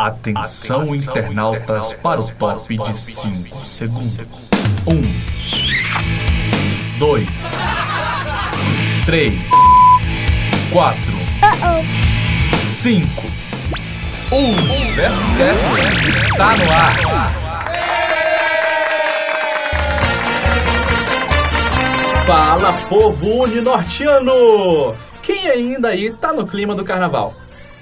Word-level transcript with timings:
Atenção, 0.00 0.78
Atenção 0.78 0.94
internautas, 0.94 1.92
internautas 1.92 1.92
para 2.00 2.20
o 2.22 2.30
top 2.32 2.78
de 2.78 2.98
5 2.98 3.66
segundos. 3.66 4.18
1, 4.86 5.02
2, 6.98 7.28
3, 9.04 9.34
4, 10.72 11.00
5. 12.80 13.08
O 14.32 14.52
Verso 14.94 15.76
está 16.08 16.56
no 16.56 16.70
ar. 16.72 16.96
Fala, 22.26 22.88
povo 22.88 23.42
uninortiano! 23.42 24.96
Quem 25.22 25.46
ainda 25.46 25.88
aí 25.88 26.10
tá 26.14 26.32
no 26.32 26.46
clima 26.46 26.74
do 26.74 26.84
carnaval? 26.84 27.34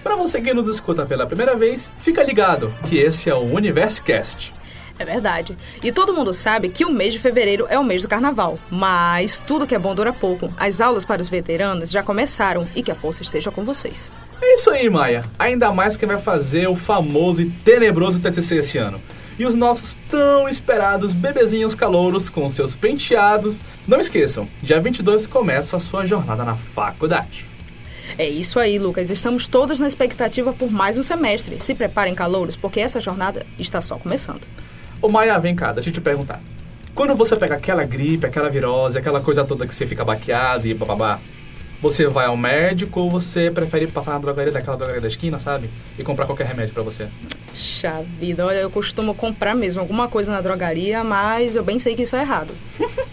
Para 0.08 0.16
você 0.16 0.40
que 0.40 0.54
nos 0.54 0.66
escuta 0.68 1.04
pela 1.04 1.26
primeira 1.26 1.54
vez, 1.54 1.90
fica 1.98 2.22
ligado 2.22 2.74
que 2.88 2.96
esse 2.96 3.28
é 3.28 3.34
o 3.34 3.42
Universo 3.42 4.02
Cast. 4.02 4.54
É 4.98 5.04
verdade. 5.04 5.54
E 5.82 5.92
todo 5.92 6.14
mundo 6.14 6.32
sabe 6.32 6.70
que 6.70 6.82
o 6.82 6.90
mês 6.90 7.12
de 7.12 7.18
fevereiro 7.18 7.66
é 7.68 7.78
o 7.78 7.84
mês 7.84 8.00
do 8.00 8.08
carnaval. 8.08 8.58
Mas 8.70 9.44
tudo 9.46 9.66
que 9.66 9.74
é 9.74 9.78
bom 9.78 9.94
dura 9.94 10.10
pouco. 10.10 10.50
As 10.56 10.80
aulas 10.80 11.04
para 11.04 11.20
os 11.20 11.28
veteranos 11.28 11.90
já 11.90 12.02
começaram 12.02 12.66
e 12.74 12.82
que 12.82 12.90
a 12.90 12.94
força 12.94 13.20
esteja 13.20 13.50
com 13.50 13.64
vocês. 13.64 14.10
É 14.40 14.54
isso 14.54 14.70
aí, 14.70 14.88
Maia. 14.88 15.26
Ainda 15.38 15.70
mais 15.72 15.94
quem 15.94 16.08
vai 16.08 16.22
fazer 16.22 16.66
o 16.68 16.74
famoso 16.74 17.42
e 17.42 17.50
tenebroso 17.50 18.18
TCC 18.18 18.56
esse 18.56 18.78
ano. 18.78 18.98
E 19.38 19.44
os 19.44 19.54
nossos 19.54 19.94
tão 20.08 20.48
esperados 20.48 21.12
bebezinhos 21.12 21.74
calouros 21.74 22.30
com 22.30 22.48
seus 22.48 22.74
penteados. 22.74 23.60
Não 23.86 24.00
esqueçam, 24.00 24.48
dia 24.62 24.80
22 24.80 25.26
começa 25.26 25.76
a 25.76 25.80
sua 25.80 26.06
jornada 26.06 26.46
na 26.46 26.56
faculdade. 26.56 27.47
É 28.18 28.28
isso 28.28 28.58
aí, 28.58 28.80
Lucas. 28.80 29.10
Estamos 29.10 29.46
todos 29.46 29.78
na 29.78 29.86
expectativa 29.86 30.52
por 30.52 30.72
mais 30.72 30.98
um 30.98 31.04
semestre. 31.04 31.60
Se 31.60 31.72
preparem, 31.72 32.16
calouros, 32.16 32.56
porque 32.56 32.80
essa 32.80 33.00
jornada 33.00 33.46
está 33.56 33.80
só 33.80 33.96
começando. 33.96 34.42
Ô 35.00 35.08
Maia, 35.08 35.38
vem 35.38 35.54
cá, 35.54 35.72
deixa 35.72 35.88
eu 35.88 35.92
te 35.92 36.00
perguntar. 36.00 36.40
Quando 36.96 37.14
você 37.14 37.36
pega 37.36 37.54
aquela 37.54 37.84
gripe, 37.84 38.26
aquela 38.26 38.50
virose, 38.50 38.98
aquela 38.98 39.20
coisa 39.20 39.44
toda 39.44 39.68
que 39.68 39.72
você 39.72 39.86
fica 39.86 40.04
baqueado 40.04 40.66
e 40.66 40.74
bababá, 40.74 41.20
você 41.80 42.08
vai 42.08 42.26
ao 42.26 42.36
médico 42.36 43.02
ou 43.02 43.08
você 43.08 43.52
prefere 43.52 43.86
passar 43.86 44.14
na 44.14 44.18
drogaria 44.18 44.50
daquela 44.50 44.76
drogaria 44.76 45.00
da 45.00 45.06
esquina, 45.06 45.38
sabe? 45.38 45.70
E 45.96 46.02
comprar 46.02 46.26
qualquer 46.26 46.48
remédio 46.48 46.74
para 46.74 46.82
você? 46.82 47.06
Xa 47.54 48.02
vida, 48.18 48.44
olha, 48.44 48.58
eu 48.58 48.70
costumo 48.70 49.14
comprar 49.14 49.54
mesmo 49.54 49.80
alguma 49.80 50.08
coisa 50.08 50.32
na 50.32 50.40
drogaria, 50.40 51.04
mas 51.04 51.54
eu 51.54 51.62
bem 51.62 51.78
sei 51.78 51.94
que 51.94 52.02
isso 52.02 52.16
é 52.16 52.22
errado. 52.22 52.52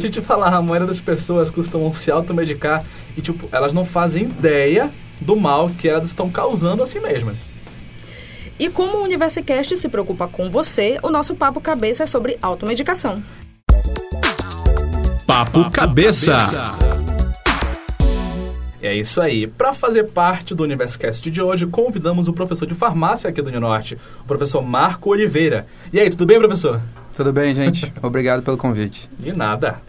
Deixa 0.00 0.16
eu 0.16 0.22
te 0.22 0.26
falar, 0.26 0.54
a 0.54 0.62
maioria 0.62 0.86
das 0.86 1.00
pessoas 1.00 1.50
costumam 1.50 1.92
se 1.92 2.08
automedicar 2.08 2.84
e, 3.16 3.20
tipo, 3.20 3.48
elas 3.50 3.72
não 3.72 3.84
fazem 3.84 4.22
ideia 4.26 4.90
do 5.20 5.34
mal 5.34 5.68
que 5.68 5.88
elas 5.88 6.06
estão 6.06 6.30
causando 6.30 6.84
a 6.84 6.86
si 6.86 7.00
mesmas. 7.00 7.36
E 8.56 8.68
como 8.68 8.98
o 8.98 9.02
Universicast 9.02 9.76
se 9.76 9.88
preocupa 9.88 10.28
com 10.28 10.48
você, 10.50 11.00
o 11.02 11.10
nosso 11.10 11.34
Papo 11.34 11.60
Cabeça 11.60 12.04
é 12.04 12.06
sobre 12.06 12.38
automedicação. 12.40 13.20
Papo, 15.26 15.64
Papo 15.64 15.70
Cabeça. 15.72 16.36
Cabeça. 16.36 16.98
É 18.80 18.94
isso 18.94 19.20
aí. 19.20 19.48
Para 19.48 19.72
fazer 19.72 20.04
parte 20.04 20.54
do 20.54 20.62
Universcast 20.62 21.28
de 21.28 21.42
hoje, 21.42 21.66
convidamos 21.66 22.28
o 22.28 22.32
professor 22.32 22.66
de 22.66 22.74
farmácia 22.74 23.28
aqui 23.28 23.42
do 23.42 23.50
Rio 23.50 23.60
Norte, 23.60 23.98
o 24.20 24.24
professor 24.24 24.62
Marco 24.62 25.10
Oliveira. 25.10 25.66
E 25.92 25.98
aí, 25.98 26.08
tudo 26.08 26.24
bem, 26.24 26.38
professor? 26.38 26.80
Tudo 27.18 27.32
bem, 27.32 27.52
gente. 27.52 27.92
Obrigado 28.00 28.44
pelo 28.44 28.56
convite. 28.56 29.10
De 29.18 29.36
nada. 29.36 29.82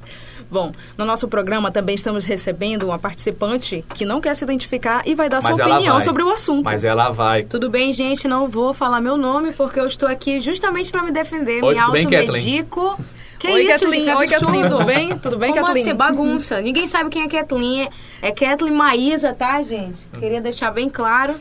Bom, 0.49 0.71
no 0.97 1.05
nosso 1.05 1.27
programa 1.27 1.69
também 1.69 1.93
estamos 1.93 2.25
recebendo 2.25 2.87
uma 2.87 2.97
participante 2.97 3.85
que 3.93 4.03
não 4.03 4.19
quer 4.19 4.35
se 4.35 4.43
identificar 4.43 5.03
e 5.05 5.13
vai 5.13 5.29
dar 5.29 5.39
Mas 5.43 5.55
sua 5.55 5.63
opinião 5.63 5.93
vai. 5.93 6.01
sobre 6.01 6.23
o 6.23 6.29
assunto. 6.31 6.65
Mas 6.65 6.83
ela 6.83 7.11
vai. 7.11 7.43
Tudo 7.43 7.69
bem, 7.69 7.93
gente, 7.93 8.27
não 8.27 8.47
vou 8.47 8.73
falar 8.73 8.99
meu 8.99 9.15
nome 9.15 9.51
porque 9.51 9.79
eu 9.79 9.85
estou 9.85 10.09
aqui 10.09 10.41
justamente 10.41 10.89
para 10.89 11.03
me 11.03 11.11
defender. 11.11 11.63
Oi, 11.63 11.75
me 11.75 11.79
automedico. 11.79 12.99
Que 13.37 13.47
Oi, 13.47 13.61
isso, 13.61 13.73
Kathleen. 13.73 14.05
Gente, 14.05 14.17
Oi, 14.17 14.27
Kathleen. 14.27 14.67
Tudo 14.67 14.85
bem? 14.85 15.19
Tudo 15.19 15.37
bem, 15.37 15.51
Como 15.51 15.65
Kathleen? 15.67 15.85
Assim, 15.85 15.95
bagunça. 15.95 16.61
Ninguém 16.61 16.87
sabe 16.87 17.11
quem 17.11 17.21
é 17.21 17.27
Kathleen. 17.27 17.89
É 18.23 18.31
Kathleen 18.31 18.73
Maísa, 18.73 19.33
tá, 19.33 19.61
gente? 19.61 19.99
Queria 20.19 20.41
deixar 20.41 20.71
bem 20.71 20.89
claro. 20.89 21.35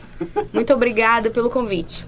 Muito 0.53 0.71
obrigada 0.71 1.31
pelo 1.31 1.49
convite. 1.49 2.05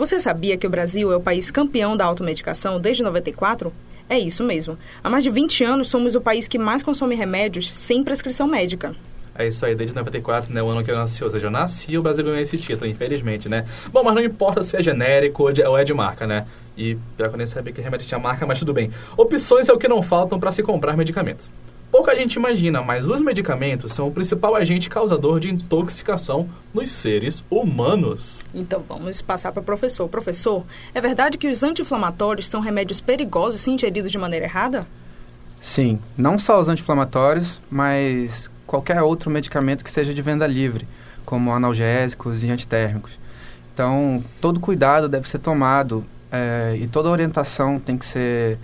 Você 0.00 0.18
sabia 0.18 0.56
que 0.56 0.66
o 0.66 0.70
Brasil 0.70 1.12
é 1.12 1.16
o 1.16 1.20
país 1.20 1.50
campeão 1.50 1.94
da 1.94 2.06
automedicação 2.06 2.80
desde 2.80 3.02
94? 3.02 3.70
É 4.08 4.18
isso 4.18 4.42
mesmo. 4.42 4.78
Há 5.04 5.10
mais 5.10 5.22
de 5.22 5.28
20 5.28 5.62
anos 5.62 5.88
somos 5.88 6.14
o 6.14 6.22
país 6.22 6.48
que 6.48 6.58
mais 6.58 6.82
consome 6.82 7.14
remédios 7.14 7.70
sem 7.70 8.02
prescrição 8.02 8.46
médica. 8.46 8.96
É 9.34 9.46
isso 9.46 9.62
aí, 9.62 9.74
desde 9.74 9.94
94, 9.94 10.54
né, 10.54 10.62
o 10.62 10.68
ano 10.70 10.82
que 10.82 10.90
eu 10.90 10.96
nasci. 10.96 11.22
Ou 11.22 11.30
seja, 11.30 11.48
eu 11.48 11.50
nasci 11.50 11.98
o 11.98 12.02
Brasil 12.02 12.24
ganhou 12.24 12.40
esse 12.40 12.56
título, 12.56 12.90
infelizmente, 12.90 13.46
né? 13.46 13.66
Bom, 13.92 14.02
mas 14.02 14.14
não 14.14 14.22
importa 14.22 14.62
se 14.62 14.74
é 14.74 14.80
genérico 14.80 15.42
ou, 15.42 15.78
é 15.78 15.84
de 15.84 15.92
marca, 15.92 16.26
né? 16.26 16.46
E 16.78 16.96
pior 17.14 17.28
que 17.28 17.34
eu 17.34 17.38
nem 17.38 17.46
sabia 17.46 17.70
que 17.70 17.82
remédio 17.82 18.06
tinha 18.06 18.18
marca, 18.18 18.46
mas 18.46 18.58
tudo 18.58 18.72
bem. 18.72 18.90
Opções 19.18 19.68
é 19.68 19.72
o 19.74 19.76
que 19.76 19.86
não 19.86 20.00
faltam 20.00 20.40
para 20.40 20.50
se 20.50 20.62
comprar 20.62 20.96
medicamentos. 20.96 21.50
Pouca 21.90 22.14
gente 22.14 22.34
imagina, 22.34 22.80
mas 22.82 23.08
os 23.08 23.20
medicamentos 23.20 23.92
são 23.92 24.06
o 24.06 24.12
principal 24.12 24.54
agente 24.54 24.88
causador 24.88 25.40
de 25.40 25.50
intoxicação 25.50 26.48
nos 26.72 26.88
seres 26.90 27.44
humanos. 27.50 28.40
Então 28.54 28.80
vamos 28.88 29.20
passar 29.20 29.50
para 29.50 29.60
o 29.60 29.64
professor. 29.64 30.08
Professor, 30.08 30.64
é 30.94 31.00
verdade 31.00 31.36
que 31.36 31.48
os 31.48 31.64
anti-inflamatórios 31.64 32.46
são 32.46 32.60
remédios 32.60 33.00
perigosos 33.00 33.60
se 33.60 33.70
ingeridos 33.70 34.12
de 34.12 34.18
maneira 34.18 34.46
errada? 34.46 34.86
Sim, 35.60 35.98
não 36.16 36.38
só 36.38 36.60
os 36.60 36.68
anti-inflamatórios, 36.68 37.60
mas 37.68 38.48
qualquer 38.66 39.02
outro 39.02 39.28
medicamento 39.28 39.82
que 39.82 39.90
seja 39.90 40.14
de 40.14 40.22
venda 40.22 40.46
livre, 40.46 40.86
como 41.24 41.52
analgésicos 41.52 42.44
e 42.44 42.50
antitérmicos. 42.50 43.18
Então, 43.74 44.22
todo 44.40 44.60
cuidado 44.60 45.08
deve 45.08 45.28
ser 45.28 45.40
tomado 45.40 46.04
é, 46.30 46.76
e 46.80 46.88
toda 46.88 47.10
orientação 47.10 47.80
tem 47.80 47.98
que 47.98 48.06
ser, 48.06 48.58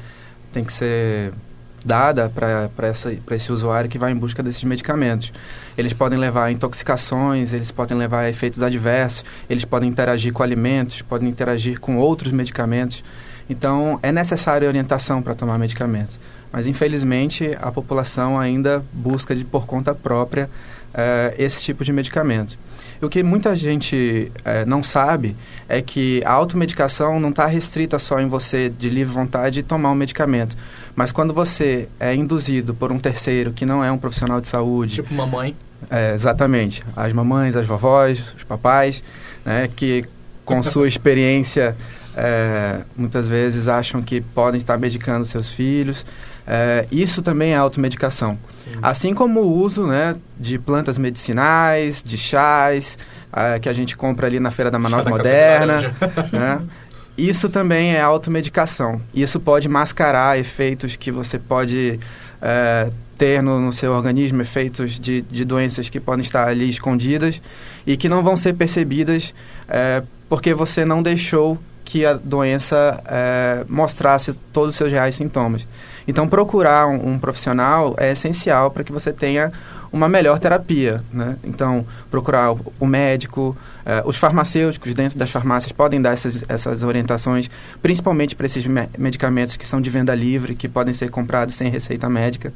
tem 0.52 0.64
que 0.64 0.72
ser 0.72 1.32
dada 1.86 2.28
para 2.34 2.90
esse 3.36 3.52
usuário 3.52 3.88
que 3.88 3.96
vai 3.96 4.10
em 4.10 4.16
busca 4.16 4.42
desses 4.42 4.64
medicamentos. 4.64 5.32
Eles 5.78 5.92
podem 5.92 6.18
levar 6.18 6.46
a 6.46 6.50
intoxicações, 6.50 7.52
eles 7.52 7.70
podem 7.70 7.96
levar 7.96 8.22
a 8.22 8.28
efeitos 8.28 8.60
adversos, 8.60 9.24
eles 9.48 9.64
podem 9.64 9.88
interagir 9.88 10.32
com 10.32 10.42
alimentos, 10.42 11.00
podem 11.00 11.28
interagir 11.28 11.78
com 11.78 11.96
outros 11.96 12.32
medicamentos. 12.32 13.04
Então, 13.48 14.00
é 14.02 14.10
necessária 14.10 14.66
orientação 14.66 15.22
para 15.22 15.34
tomar 15.34 15.56
medicamentos. 15.58 16.18
Mas, 16.56 16.66
infelizmente, 16.66 17.54
a 17.60 17.70
população 17.70 18.40
ainda 18.40 18.82
busca 18.90 19.36
de, 19.36 19.44
por 19.44 19.66
conta 19.66 19.94
própria 19.94 20.48
uh, 20.94 21.34
esse 21.36 21.60
tipo 21.60 21.84
de 21.84 21.92
medicamento. 21.92 22.56
O 23.02 23.10
que 23.10 23.22
muita 23.22 23.54
gente 23.54 24.32
é, 24.42 24.64
não 24.64 24.82
sabe 24.82 25.36
é 25.68 25.82
que 25.82 26.22
a 26.24 26.32
automedicação 26.32 27.20
não 27.20 27.28
está 27.28 27.44
restrita 27.44 27.98
só 27.98 28.18
em 28.20 28.26
você, 28.26 28.70
de 28.70 28.88
livre 28.88 29.12
vontade, 29.12 29.62
tomar 29.62 29.90
um 29.90 29.94
medicamento. 29.94 30.56
Mas 30.94 31.12
quando 31.12 31.34
você 31.34 31.90
é 32.00 32.14
induzido 32.14 32.72
por 32.72 32.90
um 32.90 32.98
terceiro 32.98 33.52
que 33.52 33.66
não 33.66 33.84
é 33.84 33.92
um 33.92 33.98
profissional 33.98 34.40
de 34.40 34.48
saúde... 34.48 34.94
Tipo 34.94 35.12
mamãe. 35.12 35.54
É, 35.90 36.14
exatamente. 36.14 36.82
As 36.96 37.12
mamães, 37.12 37.54
as 37.54 37.66
vovós, 37.66 38.18
os 38.34 38.44
papais, 38.44 39.02
né, 39.44 39.68
que 39.76 40.06
com 40.42 40.62
sua 40.64 40.88
experiência 40.88 41.76
é, 42.16 42.80
muitas 42.96 43.28
vezes 43.28 43.68
acham 43.68 44.00
que 44.00 44.22
podem 44.22 44.58
estar 44.58 44.78
medicando 44.78 45.26
seus 45.26 45.48
filhos. 45.48 46.06
É, 46.46 46.86
isso 46.92 47.22
também 47.22 47.52
é 47.52 47.56
automedicação. 47.56 48.38
Sim. 48.64 48.78
Assim 48.80 49.14
como 49.14 49.40
o 49.40 49.58
uso 49.58 49.86
né, 49.86 50.14
de 50.38 50.58
plantas 50.58 50.96
medicinais, 50.96 52.02
de 52.02 52.16
chás, 52.16 52.96
é, 53.32 53.58
que 53.58 53.68
a 53.68 53.72
gente 53.72 53.96
compra 53.96 54.28
ali 54.28 54.38
na 54.38 54.50
Feira 54.50 54.70
da 54.70 54.78
Manaus 54.78 55.04
Moderna. 55.04 55.92
Né? 56.32 56.60
Isso 57.18 57.48
também 57.48 57.94
é 57.94 58.00
automedicação. 58.00 59.00
Isso 59.14 59.40
pode 59.40 59.68
mascarar 59.68 60.38
efeitos 60.38 60.96
que 60.96 61.10
você 61.10 61.38
pode 61.38 61.98
é, 62.42 62.90
ter 63.16 63.42
no, 63.42 63.58
no, 63.58 63.72
seu 63.72 63.92
organismo, 63.92 64.42
efeitos 64.42 64.98
de, 64.98 65.22
de 65.22 65.44
doenças 65.44 65.88
que 65.88 65.98
podem 65.98 66.20
estar 66.20 66.46
ali 66.46 66.68
escondidas 66.68 67.40
e 67.86 67.96
que 67.96 68.08
não 68.08 68.22
vão 68.22 68.36
ser 68.36 68.52
percebidas 68.52 69.34
é, 69.66 70.02
porque 70.28 70.52
você 70.52 70.84
não 70.84 71.02
deixou 71.02 71.58
que 71.84 72.04
a 72.04 72.14
doença 72.14 73.00
mostrasse 73.68 74.32
todos 74.52 74.70
os 74.70 74.76
seus 74.76 74.90
reais 74.90 75.14
sintomas. 75.14 75.64
Então, 76.06 76.28
procurar 76.28 76.86
um, 76.86 77.14
um 77.14 77.18
profissional 77.18 77.94
é 77.98 78.12
essencial 78.12 78.70
para 78.70 78.84
que 78.84 78.92
você 78.92 79.12
tenha 79.12 79.52
uma 79.92 80.08
melhor 80.08 80.38
terapia. 80.38 81.02
Né? 81.12 81.36
Então, 81.42 81.86
procurar 82.10 82.52
o, 82.52 82.72
o 82.78 82.86
médico, 82.86 83.56
é, 83.84 84.02
os 84.04 84.16
farmacêuticos 84.16 84.94
dentro 84.94 85.18
das 85.18 85.30
farmácias 85.30 85.72
podem 85.72 86.00
dar 86.00 86.12
essas, 86.12 86.42
essas 86.48 86.82
orientações, 86.82 87.50
principalmente 87.82 88.36
para 88.36 88.46
esses 88.46 88.64
me 88.66 88.88
medicamentos 88.96 89.56
que 89.56 89.66
são 89.66 89.80
de 89.80 89.90
venda 89.90 90.14
livre, 90.14 90.54
que 90.54 90.68
podem 90.68 90.94
ser 90.94 91.10
comprados 91.10 91.54
sem 91.54 91.70
receita 91.70 92.08
médica. 92.08 92.52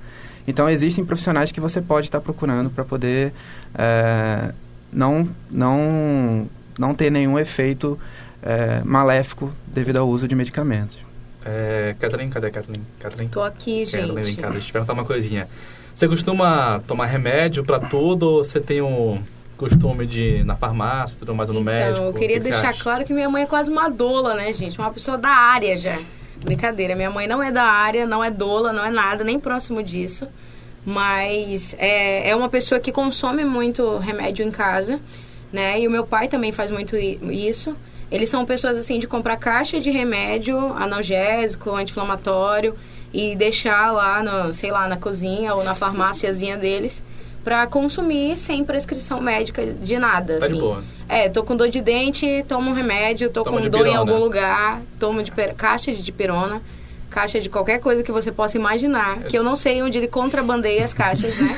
Então, 0.47 0.69
existem 0.69 1.05
profissionais 1.05 1.52
que 1.52 1.61
você 1.61 1.81
pode 1.81 2.06
estar 2.06 2.20
procurando 2.20 2.70
para 2.70 2.85
poder 2.85 3.32
é, 3.75 4.52
não, 4.93 5.29
não, 5.50 6.49
não 6.79 6.94
ter 6.94 7.11
nenhum 7.11 7.38
efeito 7.38 7.99
é, 8.43 8.81
maléfico 8.85 9.52
devido 9.67 9.97
ao 9.97 10.08
uso 10.08 10.26
de 10.26 10.35
medicamentos. 10.35 11.09
É, 11.44 11.94
Kathleen, 11.98 12.31
cadê 12.31 12.48
a 12.48 12.50
Kathleen? 12.50 12.82
Kathleen? 12.98 13.28
Tô 13.28 13.42
aqui, 13.42 13.84
gente. 13.84 14.06
Kathleen, 14.06 14.34
deixa 14.34 14.46
eu 14.46 14.60
te 14.60 14.72
perguntar 14.72 14.92
uma 14.92 15.04
coisinha. 15.04 15.48
Você 15.94 16.08
costuma 16.08 16.81
tomar 16.87 17.06
remédio 17.06 17.64
para 17.64 17.81
tudo 17.81 18.28
ou 18.28 18.44
você 18.44 18.60
tem 18.60 18.81
um 18.81 19.22
costume 19.56 20.06
de 20.06 20.22
ir 20.22 20.44
na 20.44 20.56
farmácia, 20.56 21.16
tudo 21.19 21.34
mais, 21.34 21.50
no 21.50 21.60
então, 21.60 21.64
médico? 21.64 22.06
eu 22.06 22.12
queria 22.14 22.38
que 22.38 22.44
deixar 22.44 22.70
acha? 22.70 22.82
claro 22.82 23.04
que 23.04 23.12
minha 23.12 23.28
mãe 23.28 23.42
é 23.42 23.46
quase 23.46 23.70
uma 23.70 23.88
doula, 23.90 24.34
né, 24.34 24.50
gente? 24.54 24.78
Uma 24.78 24.90
pessoa 24.90 25.19
da 25.19 25.28
área 25.28 25.76
já. 25.76 25.98
Brincadeira, 26.42 26.96
minha 26.96 27.10
mãe 27.10 27.26
não 27.26 27.42
é 27.42 27.52
da 27.52 27.64
área, 27.64 28.06
não 28.06 28.25
é 28.25 28.31
doula, 28.31 28.72
não 28.72 28.82
é 28.82 28.90
nada, 28.90 29.22
nem 29.22 29.38
próximo 29.38 29.82
disso. 29.82 30.26
Mas 30.84 31.76
é, 31.78 32.31
é 32.31 32.34
uma 32.34 32.48
pessoa 32.48 32.81
que 32.81 32.90
consome 32.90 33.44
muito 33.44 33.98
remédio 33.98 34.46
em 34.46 34.50
casa, 34.50 34.98
né? 35.52 35.78
E 35.78 35.87
o 35.87 35.90
meu 35.90 36.06
pai 36.06 36.28
também 36.28 36.52
faz 36.52 36.70
muito 36.70 36.96
isso. 36.96 37.76
Eles 38.10 38.28
são 38.28 38.44
pessoas, 38.44 38.76
assim, 38.76 38.98
de 38.98 39.06
comprar 39.06 39.36
caixa 39.36 39.78
de 39.80 39.90
remédio 39.90 40.58
analgésico, 40.74 41.70
anti-inflamatório 41.70 42.74
e 43.12 43.34
deixar 43.36 43.92
lá, 43.92 44.22
no, 44.22 44.52
sei 44.54 44.70
lá, 44.70 44.88
na 44.88 44.96
cozinha 44.96 45.54
ou 45.54 45.62
na 45.64 45.74
farmáciazinha 45.74 46.56
deles 46.56 47.02
para 47.44 47.66
consumir 47.66 48.36
sem 48.36 48.64
prescrição 48.64 49.20
médica 49.20 49.64
de 49.64 49.98
nada. 49.98 50.38
Tá 50.38 50.46
de 50.46 50.52
assim. 50.52 50.60
boa. 50.60 50.84
É, 51.08 51.28
tô 51.28 51.42
com 51.42 51.56
dor 51.56 51.68
de 51.68 51.80
dente, 51.80 52.44
tomo 52.48 52.70
um 52.70 52.74
remédio, 52.74 53.30
tô 53.30 53.42
Toma 53.42 53.56
com 53.60 53.68
dor 53.68 53.80
em 53.80 53.84
pirona. 53.84 53.98
algum 53.98 54.18
lugar, 54.18 54.80
tomo 54.98 55.22
de 55.22 55.32
per- 55.32 55.54
caixa 55.54 55.90
de 55.92 56.02
dipirona, 56.02 56.60
caixa 57.10 57.40
de 57.40 57.48
qualquer 57.50 57.80
coisa 57.80 58.02
que 58.02 58.12
você 58.12 58.30
possa 58.32 58.56
imaginar, 58.56 59.24
que 59.24 59.36
eu 59.36 59.42
não 59.42 59.56
sei 59.56 59.82
onde 59.82 59.98
ele 59.98 60.08
contrabandeia 60.08 60.84
as 60.84 60.94
caixas, 60.94 61.36
né? 61.36 61.54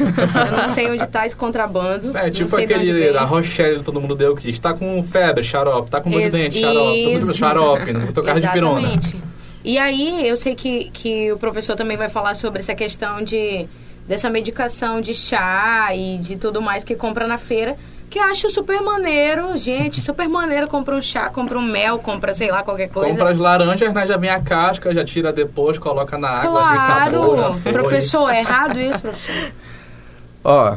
eu 0.50 0.56
não 0.56 0.64
sei 0.66 0.90
onde 0.90 1.06
tá 1.06 1.26
esse 1.26 1.36
contrabando. 1.36 2.16
É, 2.16 2.30
tipo 2.30 2.56
aquele 2.56 3.12
da 3.12 3.24
Rochelle 3.24 3.78
que 3.78 3.84
todo 3.84 4.00
mundo 4.00 4.14
deu 4.16 4.34
que 4.34 4.50
está 4.50 4.72
com 4.74 5.00
febre, 5.02 5.44
xarope, 5.44 5.90
tá 5.90 6.00
com 6.00 6.10
dor 6.10 6.18
de 6.20 6.24
Ex- 6.26 6.32
dente, 6.32 6.60
xarope, 6.60 7.02
todo 7.04 7.20
mundo 7.20 7.34
xarope, 7.34 7.92
não 7.92 8.12
carro 8.12 8.40
de 8.40 8.48
pirona. 8.48 8.80
Exatamente. 8.80 9.16
E 9.64 9.78
aí, 9.78 10.26
eu 10.26 10.36
sei 10.36 10.56
que, 10.56 10.90
que 10.92 11.30
o 11.30 11.38
professor 11.38 11.76
também 11.76 11.96
vai 11.96 12.08
falar 12.08 12.34
sobre 12.34 12.58
essa 12.58 12.74
questão 12.74 13.22
de 13.22 13.68
dessa 14.08 14.28
medicação 14.28 15.00
de 15.00 15.14
chá 15.14 15.90
e 15.94 16.18
de 16.18 16.36
tudo 16.36 16.60
mais 16.60 16.82
que 16.82 16.96
compra 16.96 17.26
na 17.28 17.38
feira, 17.38 17.76
que 18.12 18.18
eu 18.18 18.24
acho 18.24 18.50
super 18.50 18.82
maneiro, 18.82 19.56
gente, 19.56 20.02
super 20.02 20.28
maneiro, 20.28 20.68
compra 20.68 20.94
um 20.94 21.00
chá, 21.00 21.30
compra 21.30 21.58
um 21.58 21.62
mel, 21.62 21.98
compra, 21.98 22.34
sei 22.34 22.50
lá, 22.50 22.62
qualquer 22.62 22.88
coisa. 22.90 23.10
Compra 23.10 23.30
as 23.30 23.38
laranjas, 23.38 23.90
né, 23.94 24.06
já 24.06 24.18
vem 24.18 24.28
a 24.28 24.38
casca, 24.38 24.92
já 24.92 25.02
tira 25.02 25.32
depois, 25.32 25.78
coloca 25.78 26.18
na 26.18 26.28
água, 26.28 26.62
acabou, 26.70 27.34
Claro! 27.36 27.54
foi. 27.54 27.72
Professor, 27.72 28.28
é 28.28 28.40
errado 28.40 28.78
isso, 28.78 29.00
professor? 29.00 29.50
Ó, 30.44 30.76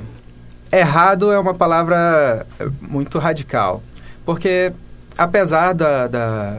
errado 0.71 1.29
é 1.33 1.37
uma 1.37 1.53
palavra 1.53 2.47
muito 2.81 3.19
radical. 3.19 3.83
Porque, 4.25 4.71
apesar 5.17 5.73
da, 5.73 6.07
da- 6.07 6.57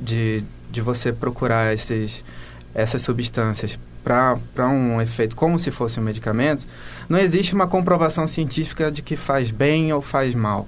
de, 0.00 0.42
de 0.70 0.80
você 0.80 1.12
procurar 1.12 1.74
esses, 1.74 2.24
essas 2.74 3.02
substâncias 3.02 3.78
para 4.54 4.68
um 4.68 5.00
efeito 5.00 5.36
como 5.36 5.58
se 5.58 5.70
fosse 5.70 6.00
um 6.00 6.02
medicamento, 6.02 6.66
não 7.08 7.18
existe 7.18 7.54
uma 7.54 7.66
comprovação 7.66 8.26
científica 8.26 8.90
de 8.90 9.02
que 9.02 9.16
faz 9.16 9.50
bem 9.50 9.92
ou 9.92 10.00
faz 10.00 10.34
mal. 10.34 10.66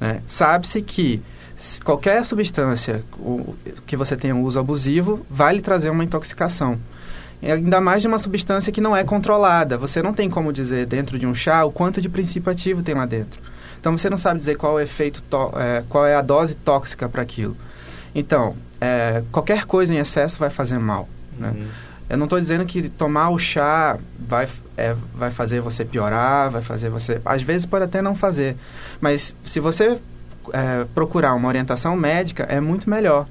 né? 0.00 0.22
Sabe-se 0.26 0.80
que 0.80 1.22
qualquer 1.84 2.24
substância 2.24 3.04
que 3.86 3.96
você 3.96 4.16
tenha 4.16 4.34
um 4.34 4.42
uso 4.42 4.58
abusivo 4.58 5.26
vai 5.28 5.56
lhe 5.56 5.60
trazer 5.60 5.90
uma 5.90 6.02
intoxicação. 6.02 6.78
Ainda 7.42 7.80
mais 7.80 8.02
de 8.02 8.08
uma 8.08 8.18
substância 8.18 8.72
que 8.72 8.80
não 8.80 8.96
é 8.96 9.04
controlada. 9.04 9.76
Você 9.78 10.02
não 10.02 10.12
tem 10.12 10.28
como 10.28 10.52
dizer 10.52 10.86
dentro 10.86 11.18
de 11.18 11.26
um 11.26 11.34
chá 11.34 11.64
o 11.64 11.72
quanto 11.72 12.00
de 12.00 12.08
princípio 12.08 12.50
ativo 12.50 12.82
tem 12.82 12.94
lá 12.94 13.06
dentro. 13.06 13.40
Então 13.78 13.96
você 13.96 14.10
não 14.10 14.18
sabe 14.18 14.38
dizer 14.38 14.56
qual 14.56 14.78
é 14.78 14.82
o 14.82 14.84
efeito, 14.84 15.22
é, 15.56 15.82
qual 15.88 16.06
é 16.06 16.14
a 16.14 16.22
dose 16.22 16.54
tóxica 16.54 17.08
para 17.08 17.22
aquilo. 17.22 17.56
Então, 18.14 18.54
é, 18.80 19.22
qualquer 19.30 19.64
coisa 19.64 19.94
em 19.94 19.98
excesso 19.98 20.38
vai 20.38 20.50
fazer 20.50 20.78
mal. 20.78 21.08
Né? 21.38 21.50
Uhum. 21.50 21.68
Eu 22.10 22.16
não 22.16 22.24
estou 22.24 22.40
dizendo 22.40 22.66
que 22.66 22.88
tomar 22.88 23.30
o 23.30 23.38
chá 23.38 23.96
vai, 24.18 24.48
é, 24.76 24.96
vai 25.14 25.30
fazer 25.30 25.60
você 25.60 25.84
piorar, 25.84 26.50
vai 26.50 26.60
fazer 26.60 26.90
você. 26.90 27.20
Às 27.24 27.40
vezes 27.40 27.64
pode 27.64 27.84
até 27.84 28.02
não 28.02 28.16
fazer. 28.16 28.56
Mas 29.00 29.32
se 29.44 29.60
você 29.60 29.96
é, 30.52 30.84
procurar 30.92 31.34
uma 31.34 31.46
orientação 31.46 31.94
médica, 31.94 32.42
é 32.42 32.58
muito 32.60 32.90
melhor. 32.90 33.28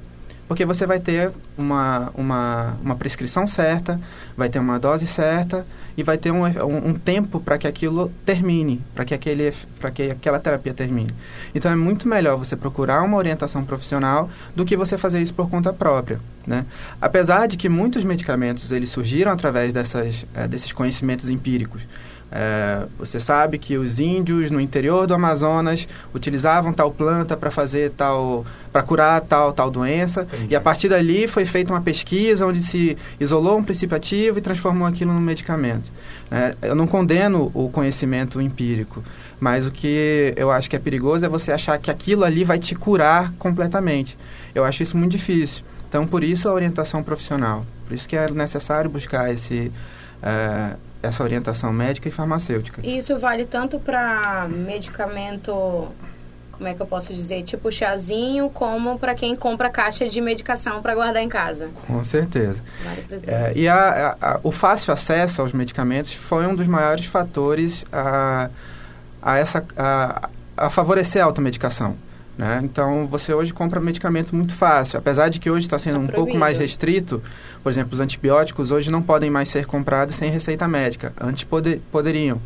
Porque 0.50 0.66
você 0.66 0.88
vai 0.88 1.00
ter 1.00 1.32
uma, 1.56 2.12
uma, 2.16 2.76
uma 2.84 2.96
prescrição 2.96 3.46
certa, 3.46 4.02
vai 4.36 4.50
ter 4.50 4.58
uma 4.58 4.80
dose 4.80 5.06
certa 5.06 5.64
e 5.96 6.02
vai 6.02 6.18
ter 6.18 6.32
um, 6.32 6.44
um, 6.44 6.90
um 6.90 6.94
tempo 6.96 7.40
para 7.40 7.56
que 7.60 7.68
aquilo 7.68 8.12
termine, 8.26 8.82
para 8.96 9.06
que, 9.06 9.14
aquele, 9.14 9.54
que 9.94 10.04
aquela 10.10 10.40
terapia 10.40 10.74
termine. 10.74 11.14
Então 11.54 11.72
é 11.72 11.76
muito 11.76 12.08
melhor 12.08 12.36
você 12.36 12.56
procurar 12.56 13.04
uma 13.04 13.16
orientação 13.16 13.62
profissional 13.62 14.28
do 14.56 14.66
que 14.66 14.76
você 14.76 14.98
fazer 14.98 15.22
isso 15.22 15.36
por 15.36 15.48
conta 15.52 15.72
própria. 15.72 16.20
Né? 16.48 16.66
Apesar 17.00 17.48
de 17.48 17.56
que 17.56 17.70
muitos 17.70 18.04
medicamentos 18.04 18.72
eles 18.72 18.90
surgiram 18.90 19.32
através 19.32 19.72
dessas, 19.72 20.26
eh, 20.34 20.48
desses 20.48 20.74
conhecimentos 20.74 21.30
empíricos. 21.30 21.84
Eh, 22.32 22.86
você 22.98 23.20
sabe 23.20 23.58
que 23.58 23.76
os 23.78 24.00
índios 24.00 24.52
no 24.52 24.62
interior 24.62 25.08
do 25.08 25.16
Amazonas 25.16 25.88
utilizavam 26.14 26.72
tal 26.72 26.92
planta 26.92 27.36
para 27.36 27.50
fazer 27.50 27.92
tal, 27.98 28.46
para 28.72 28.84
curar 28.84 29.20
tal 29.22 29.52
tal 29.52 29.72
doença 29.72 30.28
Entendi. 30.34 30.54
e 30.54 30.56
a 30.56 30.62
partir 30.62 30.90
dali 30.90 31.28
foi 31.28 31.44
feita 31.44 31.74
uma 31.74 31.82
pesquisa 31.82 32.46
onde 32.46 32.62
se 32.62 32.96
isolou 33.20 33.58
um 33.58 33.64
princípio 33.64 33.98
ativo 33.98 34.38
e 34.38 34.42
transformou 34.42 34.88
aquilo 34.88 35.12
num 35.12 35.20
medicamento. 35.20 35.92
né? 36.30 36.54
eu 36.62 36.76
não 36.76 36.86
condeno 36.86 37.50
o 37.54 37.68
conhecimento 37.70 38.40
empírico, 38.40 39.04
mas 39.40 39.66
o 39.66 39.72
que 39.72 40.32
eu 40.36 40.52
acho 40.52 40.70
que 40.70 40.76
é 40.76 40.80
perigoso 40.80 41.26
é 41.26 41.30
você 41.30 41.52
achar 41.52 41.80
que 41.80 41.90
aquilo 41.90 42.24
ali 42.24 42.44
vai 42.44 42.60
te 42.60 42.76
curar 42.76 43.34
completamente. 43.40 44.16
Eu 44.54 44.64
acho 44.66 44.84
isso 44.84 44.96
muito 44.96 45.14
difícil. 45.14 45.64
Então, 45.88 46.06
por 46.06 46.24
isso 46.24 46.48
a 46.48 46.54
orientação 46.54 47.02
profissional. 47.02 47.66
Por 47.88 47.96
isso 47.96 48.08
que 48.08 48.16
é 48.16 48.30
necessário 48.30 48.90
buscar 48.90 49.34
esse, 49.34 49.72
eh, 50.22 50.76
essa 51.02 51.24
orientação 51.24 51.72
médica 51.72 52.08
e 52.10 52.12
farmacêutica. 52.12 52.82
E 52.84 52.98
Isso 52.98 53.18
vale 53.18 53.46
tanto 53.46 53.80
para 53.80 54.48
medicamento, 54.50 55.88
como 56.52 56.68
é 56.68 56.74
que 56.74 56.82
eu 56.82 56.86
posso 56.86 57.14
dizer, 57.14 57.44
tipo 57.44 57.72
chazinho, 57.72 58.50
como 58.50 59.00
para 59.00 59.16
quem 59.16 59.36
compra 59.36 59.70
caixa 59.70 60.08
de 60.10 60.20
medicação 60.20 60.82
para 60.82 60.94
guardar 60.94 61.24
em 61.24 61.30
casa. 61.30 61.70
Com 61.88 62.04
certeza. 62.04 62.62
Vale. 62.84 63.06
É, 63.28 63.54
e 63.56 63.68
a- 63.68 64.18
a- 64.22 64.34
a- 64.34 64.40
o 64.44 64.52
fácil 64.52 64.92
acesso 64.94 65.42
aos 65.42 65.54
medicamentos 65.54 66.12
foi 66.14 66.46
um 66.46 66.54
dos 66.56 66.68
maiores 66.68 67.06
fatores 67.06 67.86
a, 67.94 68.50
a, 69.22 69.38
essa, 69.38 69.64
a, 69.78 70.30
a 70.58 70.70
favorecer 70.70 71.22
a 71.22 71.26
automedicação. 71.26 71.96
Né? 72.40 72.62
Então, 72.64 73.06
você 73.06 73.34
hoje 73.34 73.52
compra 73.52 73.82
medicamento 73.82 74.34
muito 74.34 74.56
fácil. 74.56 74.98
Apesar 74.98 75.28
de 75.28 75.42
que 75.42 75.52
hoje 75.52 75.66
está 75.66 75.78
sendo 75.78 76.00
Tá 76.00 76.00
um 76.00 76.08
pouco 76.08 76.38
mais 76.38 76.58
restrito, 76.58 77.22
por 77.62 77.70
exemplo, 77.70 77.94
os 77.94 78.00
antibióticos 78.00 78.72
hoje 78.72 78.90
não 78.90 79.02
podem 79.02 79.30
mais 79.30 79.50
ser 79.50 79.66
comprados 79.66 80.16
sem 80.16 80.32
receita 80.32 80.66
médica. 80.66 81.12
Antes 81.20 81.44
pode, 81.44 81.82
poderiam. 81.92 82.42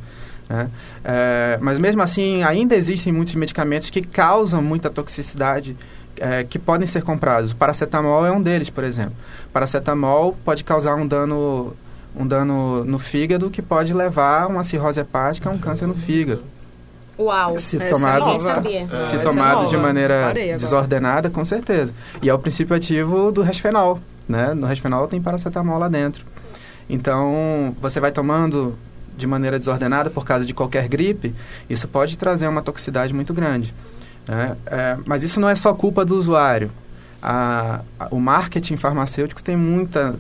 né? 0.50 0.68
É, 1.04 1.60
mas 1.62 1.78
mesmo 1.78 2.01
assim, 2.01 2.42
ainda 2.42 2.75
existem 2.75 3.13
muitos 3.13 3.36
medicamentos 3.36 3.92
que 3.92 4.01
causam 4.01 4.63
muita 4.63 4.90
toxicidade 4.90 5.78
é, 6.18 6.44
que 6.44 6.57
podem 6.57 6.88
ser 6.88 7.04
comprados. 7.04 7.51
O 7.51 7.56
paracetamol 7.56 8.25
é 8.25 8.32
um 8.32 8.41
deles, 8.41 8.72
por 8.72 8.84
exemplo. 8.84 9.13
Paracetamol 9.53 10.36
pode 10.44 10.63
causar 10.63 10.96
um 10.96 11.06
dano, 11.06 11.75
um 12.15 12.25
dano 12.25 12.84
no 12.84 12.98
fígado 12.98 13.51
que 13.51 13.62
pode 13.62 13.94
levar 13.94 14.41
a 14.41 14.48
uma 14.48 14.63
cirrose 14.63 15.00
hepática, 15.00 15.51
a 15.51 15.53
um 15.53 15.60
câncer 15.60 15.86
no 15.86 15.94
fígado. 15.94 16.41
Uau! 17.17 17.58
Se 17.60 17.75
Essa 17.75 17.86
é 17.86 17.89
tomado, 17.89 18.25
nova. 18.25 18.63
É, 18.70 19.01
se 19.03 19.15
é 19.15 19.20
tomado 19.20 19.67
de 19.67 19.75
nova. 19.75 19.88
maneira 19.88 20.34
desordenada, 20.58 21.29
com 21.29 21.46
certeza. 21.46 21.93
E 22.22 22.29
é 22.29 22.34
o 22.34 22.39
princípio 22.39 22.75
ativo 22.75 23.32
do 23.32 23.41
resfenol, 23.41 24.00
né? 24.27 24.53
No 24.53 24.65
resfenol 24.67 25.08
tem 25.08 25.22
paracetamol 25.22 25.77
lá 25.77 25.88
dentro. 25.88 26.25
Então, 26.89 27.75
você 27.82 28.00
vai 28.00 28.12
tomando 28.12 28.75
de 29.15 29.27
maneira 29.27 29.60
desordenada 29.60 30.10
por 30.10 30.25
causa 30.25 30.43
de 30.46 30.53
qualquer 30.53 30.88
gripe, 30.88 31.34
isso 31.70 31.88
pode 31.88 32.17
trazer 32.17 32.48
uma 32.48 32.62
toxicidade 32.62 33.13
muito 33.13 33.34
grande. 33.34 33.74
né? 34.27 34.55
É, 34.65 34.98
mas 35.05 35.22
isso 35.22 35.39
não 35.39 35.50
é 35.50 35.55
só 35.55 35.74
culpa 35.74 36.03
do 36.05 36.15
usuário. 36.17 36.72
A- 37.22 37.82
a- 38.00 38.08
o 38.10 38.20
marketing 38.20 38.75
farmacêutico 38.77 39.43
tem 39.43 39.55
muita 39.55 40.15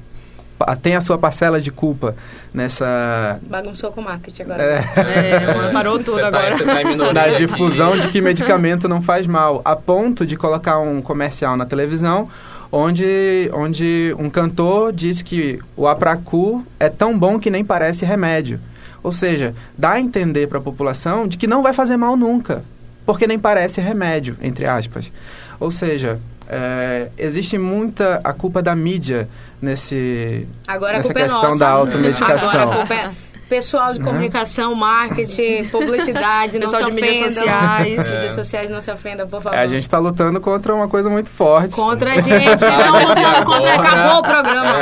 tem 0.81 0.95
a 0.95 1.01
sua 1.01 1.17
parcela 1.17 1.59
de 1.59 1.71
culpa 1.71 2.15
nessa 2.53 3.39
Bagunçou 3.49 3.91
com 3.91 4.01
o 4.01 4.03
marketing 4.03 4.43
agora. 4.43 4.63
é, 4.63 4.85
É, 4.97 5.69
parou 5.73 5.99
tudo 5.99 6.19
tá- 6.19 6.27
agora. 6.27 6.57
você 6.57 6.63
tá 6.63 7.13
na 7.13 7.27
difusão 7.29 7.99
de 7.99 8.07
que 8.09 8.21
medicamento 8.21 8.87
não 8.87 9.01
faz 9.01 9.27
mal, 9.27 9.61
a 9.65 9.75
ponto 9.75 10.25
de 10.25 10.35
colocar 10.37 10.79
um 10.79 11.01
comercial 11.01 11.57
na 11.57 11.65
televisão 11.65 12.29
onde, 12.71 13.49
onde 13.53 14.15
um 14.17 14.29
cantor 14.29 14.91
diz 14.93 15.21
que 15.21 15.59
o 15.75 15.87
Apracu 15.87 16.65
é 16.79 16.89
tão 16.89 17.17
bom 17.17 17.39
que 17.39 17.49
nem 17.49 17.63
parece 17.63 18.05
remédio. 18.05 18.59
Ou 19.03 19.11
seja, 19.11 19.53
dá 19.77 19.91
a 19.93 19.99
entender 19.99 20.47
para 20.47 20.57
a 20.59 20.61
população 20.61 21.27
de 21.27 21.37
que 21.37 21.45
não 21.45 21.61
vai 21.61 21.73
fazer 21.73 21.97
mal 21.97 22.15
nunca, 22.15 22.63
porque 23.05 23.27
nem 23.27 23.37
parece 23.37 23.81
remédio, 23.81 24.37
entre 24.41 24.65
aspas. 24.65 25.11
Ou 25.59 25.69
seja, 25.71 26.19
é, 26.49 27.09
existe 27.17 27.57
muita 27.57 28.21
a 28.23 28.33
culpa 28.33 28.61
da 28.61 28.75
mídia 28.75 29.27
nesse 29.61 30.47
Agora 30.67 30.95
a 30.95 30.97
nessa 30.97 31.11
é 31.11 31.15
questão 31.15 31.41
nossa. 31.41 31.59
da 31.59 31.69
automedicação. 31.69 32.61
Agora 32.61 32.73
a 32.73 32.77
culpa 32.77 32.93
é... 32.93 33.11
Pessoal 33.49 33.93
de 33.93 33.99
Né? 33.99 34.05
comunicação, 34.05 34.73
marketing, 34.73 35.65
publicidade, 35.65 36.57
não 36.57 36.61
Pessoal 36.61 36.85
se 36.85 36.89
de 36.89 36.95
mídias 36.95 37.33
sociais. 37.33 38.09
Mídias 38.13 38.33
sociais 38.33 38.69
não 38.71 38.81
se 38.81 38.89
ofendam, 38.89 39.27
por 39.27 39.41
favor. 39.41 39.55
É, 39.55 39.61
a 39.61 39.67
gente 39.67 39.83
está 39.83 39.99
lutando 39.99 40.39
contra 40.41 40.73
uma 40.73 40.87
coisa 40.87 41.07
muito 41.09 41.29
forte. 41.29 41.75
Contra 41.75 42.13
a 42.13 42.19
gente, 42.19 42.31
estão 42.31 42.99
lutando 43.07 43.45
contra. 43.45 43.75
Acabou 43.75 44.19
o 44.19 44.23
programa. 44.23 44.73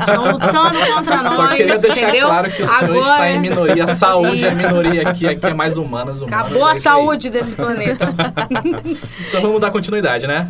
Estão 0.00 0.32
lutando 0.32 0.94
contra 0.94 1.22
nós. 1.22 1.34
Só 1.34 1.48
queria 1.48 1.78
deixar 1.78 2.08
entendeu? 2.08 2.28
claro 2.28 2.50
que 2.50 2.62
o 2.62 2.66
senhor 2.66 2.96
Agora, 2.96 3.00
está 3.00 3.30
em 3.30 3.40
minoria. 3.40 3.84
A 3.84 3.88
saúde 3.88 4.46
é 4.46 4.52
Isso. 4.52 4.62
minoria 4.62 5.08
aqui, 5.08 5.26
aqui 5.28 5.46
é 5.46 5.54
mais 5.54 5.76
humanas, 5.76 6.22
humanas. 6.22 6.44
Acabou 6.46 6.66
é 6.66 6.72
a 6.72 6.76
saúde 6.76 7.28
desse 7.28 7.54
planeta. 7.54 8.08
Então 9.28 9.42
vamos 9.42 9.60
dar 9.60 9.70
continuidade, 9.70 10.26
né? 10.26 10.48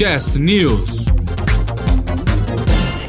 Cast 0.00 0.38
News. 0.38 1.04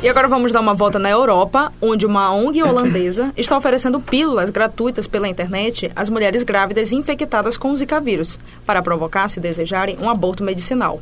E 0.04 0.10
agora 0.10 0.28
vamos 0.28 0.52
dar 0.52 0.60
uma 0.60 0.74
volta 0.74 1.00
na 1.00 1.10
Europa, 1.10 1.72
onde 1.82 2.06
uma 2.06 2.34
ONG 2.34 2.62
holandesa 2.62 3.32
está 3.38 3.58
oferecendo 3.58 4.02
pílulas 4.02 4.50
gratuitas 4.50 5.08
pela 5.08 5.30
internet 5.30 5.90
às 5.96 6.10
mulheres 6.10 6.44
grávidas 6.44 6.92
infectadas 6.92 7.56
com 7.56 7.72
o 7.72 7.78
Zika 7.78 8.02
vírus, 8.02 8.38
para 8.66 8.82
provocar, 8.82 9.30
se 9.30 9.40
desejarem, 9.40 9.98
um 10.02 10.10
aborto 10.10 10.44
medicinal. 10.44 11.02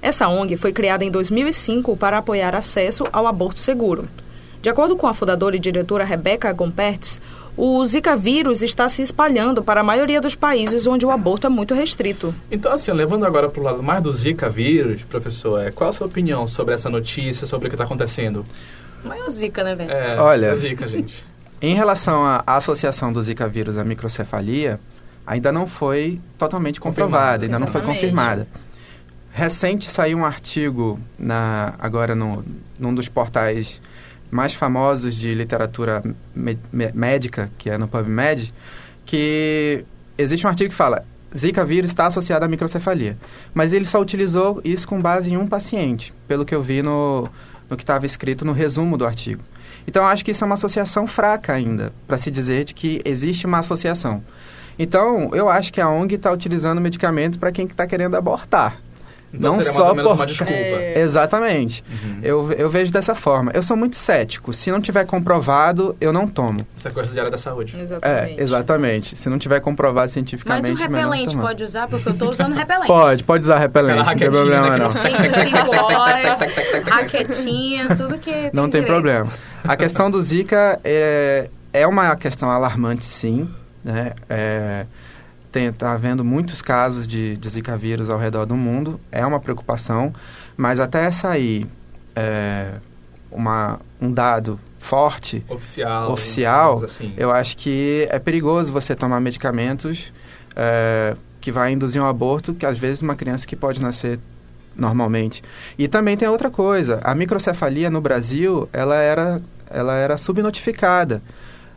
Essa 0.00 0.28
ONG 0.28 0.56
foi 0.56 0.72
criada 0.72 1.04
em 1.04 1.10
2005 1.10 1.96
para 1.96 2.18
apoiar 2.18 2.54
acesso 2.54 3.02
ao 3.12 3.26
aborto 3.26 3.58
seguro. 3.58 4.08
De 4.62 4.70
acordo 4.70 4.96
com 4.96 5.08
a 5.08 5.14
fundadora 5.14 5.56
e 5.56 5.58
diretora 5.58 6.04
Rebecca 6.04 6.52
Gompertz, 6.52 7.20
o 7.56 7.84
Zika 7.84 8.16
vírus 8.16 8.62
está 8.62 8.88
se 8.88 9.02
espalhando 9.02 9.62
para 9.62 9.80
a 9.80 9.84
maioria 9.84 10.20
dos 10.20 10.34
países 10.34 10.86
onde 10.86 11.06
o 11.06 11.10
aborto 11.10 11.46
é 11.46 11.50
muito 11.50 11.74
restrito. 11.74 12.34
Então, 12.50 12.72
assim, 12.72 12.90
levando 12.92 13.24
agora 13.24 13.48
para 13.48 13.60
o 13.60 13.64
lado 13.64 13.82
mais 13.82 14.02
do 14.02 14.12
Zika 14.12 14.48
vírus, 14.48 15.04
professor, 15.04 15.60
é, 15.60 15.70
qual 15.70 15.90
a 15.90 15.92
sua 15.92 16.06
opinião 16.06 16.46
sobre 16.46 16.74
essa 16.74 16.90
notícia, 16.90 17.46
sobre 17.46 17.68
o 17.68 17.70
que 17.70 17.74
está 17.74 17.84
acontecendo? 17.84 18.44
Maior 19.04 19.30
zica, 19.30 19.62
né, 19.62 19.74
velho? 19.74 19.90
É, 19.90 20.18
Olha. 20.18 20.46
é 20.46 20.56
Zika, 20.56 20.88
gente. 20.88 21.24
Em 21.60 21.74
relação 21.74 22.24
à 22.24 22.42
associação 22.46 23.12
do 23.12 23.22
Zika 23.22 23.46
vírus 23.46 23.76
à 23.78 23.84
microcefalia, 23.84 24.80
ainda 25.26 25.52
não 25.52 25.66
foi 25.66 26.20
totalmente 26.38 26.80
comprovada, 26.80 27.44
ainda 27.44 27.58
não 27.58 27.66
foi 27.66 27.80
Exatamente. 27.80 28.00
confirmada. 28.00 28.48
Recente 29.30 29.90
saiu 29.90 30.18
um 30.18 30.24
artigo 30.24 30.98
na, 31.18 31.74
agora 31.78 32.14
no, 32.14 32.44
num 32.78 32.94
dos 32.94 33.08
portais 33.08 33.80
mais 34.30 34.54
famosos 34.54 35.14
de 35.14 35.34
literatura 35.34 36.02
médica, 36.92 37.50
que 37.58 37.70
é 37.70 37.78
no 37.78 37.88
PubMed, 37.88 38.52
que 39.04 39.84
existe 40.18 40.46
um 40.46 40.50
artigo 40.50 40.70
que 40.70 40.76
fala 40.76 41.04
Zika 41.36 41.64
vírus 41.64 41.90
está 41.90 42.06
associado 42.06 42.44
à 42.44 42.48
microcefalia. 42.48 43.16
Mas 43.52 43.72
ele 43.72 43.84
só 43.84 44.00
utilizou 44.00 44.60
isso 44.64 44.86
com 44.86 45.00
base 45.00 45.32
em 45.32 45.36
um 45.36 45.46
paciente, 45.46 46.14
pelo 46.28 46.44
que 46.44 46.54
eu 46.54 46.62
vi 46.62 46.80
no, 46.80 47.28
no 47.68 47.76
que 47.76 47.82
estava 47.82 48.06
escrito 48.06 48.44
no 48.44 48.52
resumo 48.52 48.96
do 48.96 49.04
artigo. 49.04 49.42
Então, 49.86 50.06
acho 50.06 50.24
que 50.24 50.30
isso 50.30 50.44
é 50.44 50.46
uma 50.46 50.54
associação 50.54 51.06
fraca 51.06 51.52
ainda, 51.52 51.92
para 52.06 52.16
se 52.18 52.30
dizer 52.30 52.64
de 52.64 52.74
que 52.74 53.02
existe 53.04 53.46
uma 53.46 53.58
associação. 53.58 54.22
Então, 54.78 55.30
eu 55.34 55.48
acho 55.48 55.72
que 55.72 55.80
a 55.80 55.88
ONG 55.88 56.14
está 56.14 56.32
utilizando 56.32 56.80
medicamentos 56.80 57.38
para 57.38 57.52
quem 57.52 57.66
está 57.66 57.86
querendo 57.86 58.16
abortar. 58.16 58.80
Então 59.34 59.52
Não 59.52 59.62
seria 59.62 59.72
só 59.72 59.78
mais 59.78 59.90
ou 59.90 59.94
menos 59.96 60.10
por- 60.12 60.18
uma 60.18 60.26
desculpa. 60.26 60.52
É. 60.52 61.00
Exatamente. 61.00 61.84
Uhum. 61.90 62.18
Eu, 62.22 62.52
eu 62.52 62.70
vejo 62.70 62.92
dessa 62.92 63.14
forma. 63.14 63.50
Eu 63.54 63.62
sou 63.62 63.76
muito 63.76 63.96
cético. 63.96 64.52
Se 64.52 64.70
não 64.70 64.80
tiver 64.80 65.04
comprovado, 65.06 65.96
eu 66.00 66.12
não 66.12 66.26
tomo. 66.28 66.66
Essa 66.76 66.90
coisa 66.90 67.12
de 67.12 67.18
área 67.18 67.30
da 67.30 67.38
saúde. 67.38 67.76
Exatamente. 67.78 68.38
É, 68.38 68.42
exatamente. 68.42 69.16
Se 69.16 69.28
não 69.28 69.38
tiver 69.38 69.60
comprovado 69.60 70.04
Mas 70.04 70.12
cientificamente, 70.12 70.70
o 70.70 70.74
melhor 70.74 70.88
não 70.90 70.98
repelente 71.10 71.36
pode 71.36 71.64
usar, 71.64 71.88
porque 71.88 72.08
eu 72.08 72.14
tô 72.14 72.30
usando 72.30 72.54
repelente. 72.54 72.86
Pode, 72.86 73.24
pode 73.24 73.42
usar 73.42 73.58
repelente, 73.58 73.96
não 74.06 74.16
tem 74.16 74.30
problema 74.30 74.70
né, 74.70 74.78
não. 74.78 75.94
horas, 75.98 76.40
raquetinha, 76.86 77.94
tudo 77.96 78.18
que 78.18 78.50
Não 78.52 78.64
tem 78.68 78.80
direito. 78.82 78.86
problema. 78.86 79.28
A 79.62 79.76
questão 79.76 80.10
do 80.10 80.20
Zika 80.20 80.78
é, 80.84 81.48
é 81.72 81.86
uma 81.86 82.14
questão 82.16 82.50
alarmante, 82.50 83.04
sim. 83.04 83.48
Né? 83.82 84.12
É, 84.28 84.86
tem, 85.54 85.72
tá 85.72 85.92
havendo 85.92 86.24
muitos 86.24 86.60
casos 86.60 87.06
de, 87.06 87.36
de 87.36 87.48
Zika 87.48 87.76
vírus 87.76 88.10
ao 88.10 88.18
redor 88.18 88.44
do 88.44 88.56
mundo. 88.56 88.98
É 89.12 89.24
uma 89.24 89.38
preocupação. 89.38 90.12
Mas 90.56 90.80
até 90.80 91.08
sair 91.12 91.68
é, 92.16 92.72
uma, 93.30 93.78
um 94.00 94.12
dado 94.12 94.58
forte, 94.76 95.44
Oficial. 95.48 96.10
oficial, 96.12 96.84
assim. 96.84 97.14
eu 97.16 97.30
acho 97.30 97.56
que 97.56 98.06
é 98.10 98.18
perigoso 98.18 98.70
você 98.70 98.94
tomar 98.94 99.18
medicamentos 99.20 100.12
é, 100.56 101.16
que 101.40 101.50
vai 101.52 101.72
induzir 101.72 102.02
um 102.02 102.06
aborto, 102.06 102.52
que 102.52 102.66
às 102.66 102.76
vezes 102.76 103.00
uma 103.00 103.14
criança 103.14 103.46
que 103.46 103.54
pode 103.54 103.80
nascer 103.80 104.18
normalmente. 104.76 105.42
E 105.78 105.86
também 105.86 106.16
tem 106.16 106.28
outra 106.28 106.50
coisa, 106.50 107.00
a 107.02 107.14
microcefalia 107.14 107.88
no 107.88 108.00
Brasil, 108.00 108.68
ela 108.72 108.96
era, 108.96 109.40
ela 109.70 109.94
era 109.94 110.18
subnotificada. 110.18 111.22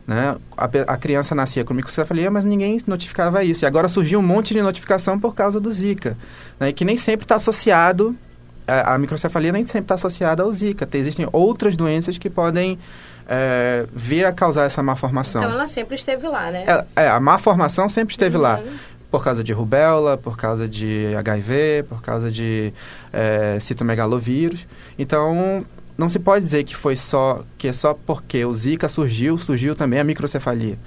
Né? 0.08 0.34
A, 0.56 0.64
a 0.94 0.96
criança 0.96 1.34
nascia 1.34 1.66
com 1.66 1.74
microcefalia, 1.74 2.30
mas 2.30 2.42
ninguém 2.46 2.80
notificava 2.86 3.44
isso. 3.44 3.62
E 3.62 3.66
agora 3.66 3.90
surgiu 3.90 4.20
um 4.20 4.22
monte 4.22 4.54
de 4.54 4.62
notificação 4.62 5.20
por 5.20 5.34
causa 5.34 5.60
do 5.60 5.70
Zika, 5.70 6.16
né? 6.58 6.72
que 6.72 6.82
nem 6.82 6.96
sempre 6.96 7.26
está 7.26 7.34
associado, 7.34 8.16
a, 8.66 8.94
a 8.94 8.98
microcefalia 8.98 9.52
nem 9.52 9.66
sempre 9.66 9.80
está 9.80 9.96
associada 9.96 10.42
ao 10.42 10.50
Zika. 10.50 10.86
Tem, 10.86 11.02
existem 11.02 11.28
outras 11.30 11.76
doenças 11.76 12.16
que 12.16 12.30
podem 12.30 12.78
é, 13.28 13.84
vir 13.92 14.24
a 14.24 14.32
causar 14.32 14.64
essa 14.64 14.82
malformação. 14.82 15.42
Então 15.42 15.52
ela 15.52 15.68
sempre 15.68 15.96
esteve 15.96 16.26
lá, 16.26 16.50
né? 16.50 16.64
É, 16.66 17.04
é, 17.04 17.08
a 17.10 17.20
má 17.20 17.36
formação 17.36 17.86
sempre 17.86 18.14
esteve 18.14 18.38
lá. 18.38 18.60
Uhum. 18.60 18.76
Por 19.10 19.22
causa 19.22 19.44
de 19.44 19.52
rubéola, 19.52 20.16
por 20.16 20.38
causa 20.38 20.66
de 20.66 21.14
HIV, 21.16 21.84
por 21.86 22.00
causa 22.00 22.30
de 22.30 22.72
é, 23.12 23.58
citomegalovírus. 23.60 24.66
Então, 24.98 25.64
não 25.98 26.08
se 26.08 26.20
pode 26.20 26.44
dizer 26.44 26.62
que 26.62 26.76
foi 26.76 26.94
só 26.94 27.44
que 27.58 27.66
é 27.66 27.72
só 27.72 27.92
porque 27.92 28.44
o 28.44 28.54
Zika 28.54 28.88
surgiu, 28.88 29.36
surgiu 29.36 29.74
também 29.74 29.98
a 29.98 30.04
microcefalia. 30.04 30.78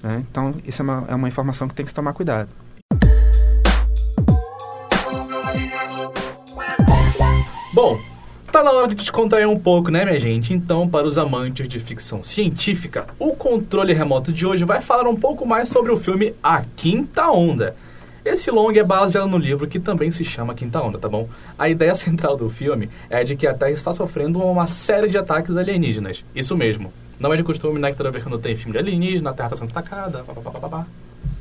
né? 0.00 0.24
Então, 0.30 0.54
isso 0.64 0.80
é 0.80 0.84
uma, 0.84 1.04
é 1.08 1.14
uma 1.16 1.26
informação 1.26 1.66
que 1.66 1.74
tem 1.74 1.84
que 1.84 1.90
se 1.90 1.94
tomar 1.96 2.12
cuidado. 2.12 2.48
Bom, 7.74 7.98
tá 8.52 8.62
na 8.62 8.70
hora 8.70 8.86
de 8.86 8.94
descontrair 8.94 9.48
um 9.48 9.58
pouco, 9.58 9.90
né, 9.90 10.04
minha 10.04 10.20
gente? 10.20 10.54
Então, 10.54 10.88
para 10.88 11.06
os 11.06 11.18
amantes 11.18 11.66
de 11.68 11.80
ficção 11.80 12.22
científica, 12.22 13.06
o 13.18 13.34
controle 13.34 13.92
remoto 13.92 14.32
de 14.32 14.46
hoje 14.46 14.64
vai 14.64 14.80
falar 14.80 15.08
um 15.08 15.16
pouco 15.16 15.44
mais 15.44 15.70
sobre 15.70 15.90
o 15.90 15.96
filme 15.96 16.34
A 16.40 16.62
Quinta 16.76 17.28
Onda. 17.30 17.74
Esse 18.24 18.52
longa 18.52 18.78
é 18.78 18.84
baseado 18.84 19.26
no 19.26 19.36
livro 19.36 19.66
que 19.66 19.80
também 19.80 20.10
se 20.12 20.24
chama 20.24 20.54
Quinta 20.54 20.80
Onda, 20.80 20.96
tá 20.96 21.08
bom? 21.08 21.28
A 21.58 21.68
ideia 21.68 21.94
central 21.96 22.36
do 22.36 22.48
filme 22.48 22.88
é 23.10 23.24
de 23.24 23.34
que 23.34 23.46
a 23.46 23.54
Terra 23.54 23.72
está 23.72 23.92
sofrendo 23.92 24.38
uma 24.40 24.66
série 24.68 25.08
de 25.08 25.18
ataques 25.18 25.56
alienígenas. 25.56 26.24
Isso 26.34 26.56
mesmo. 26.56 26.92
Não 27.18 27.32
é 27.32 27.36
de 27.36 27.42
costume, 27.42 27.80
né, 27.80 27.90
que 27.90 27.96
toda 27.96 28.10
vez 28.10 28.22
quando 28.22 28.38
tem 28.38 28.54
filme 28.54 28.72
de 28.72 28.78
alienígena, 28.78 29.30
a 29.30 29.32
Terra 29.32 29.48
está 29.48 29.56
sendo 29.56 29.70
atacada, 29.70 30.22
papapá. 30.22 30.86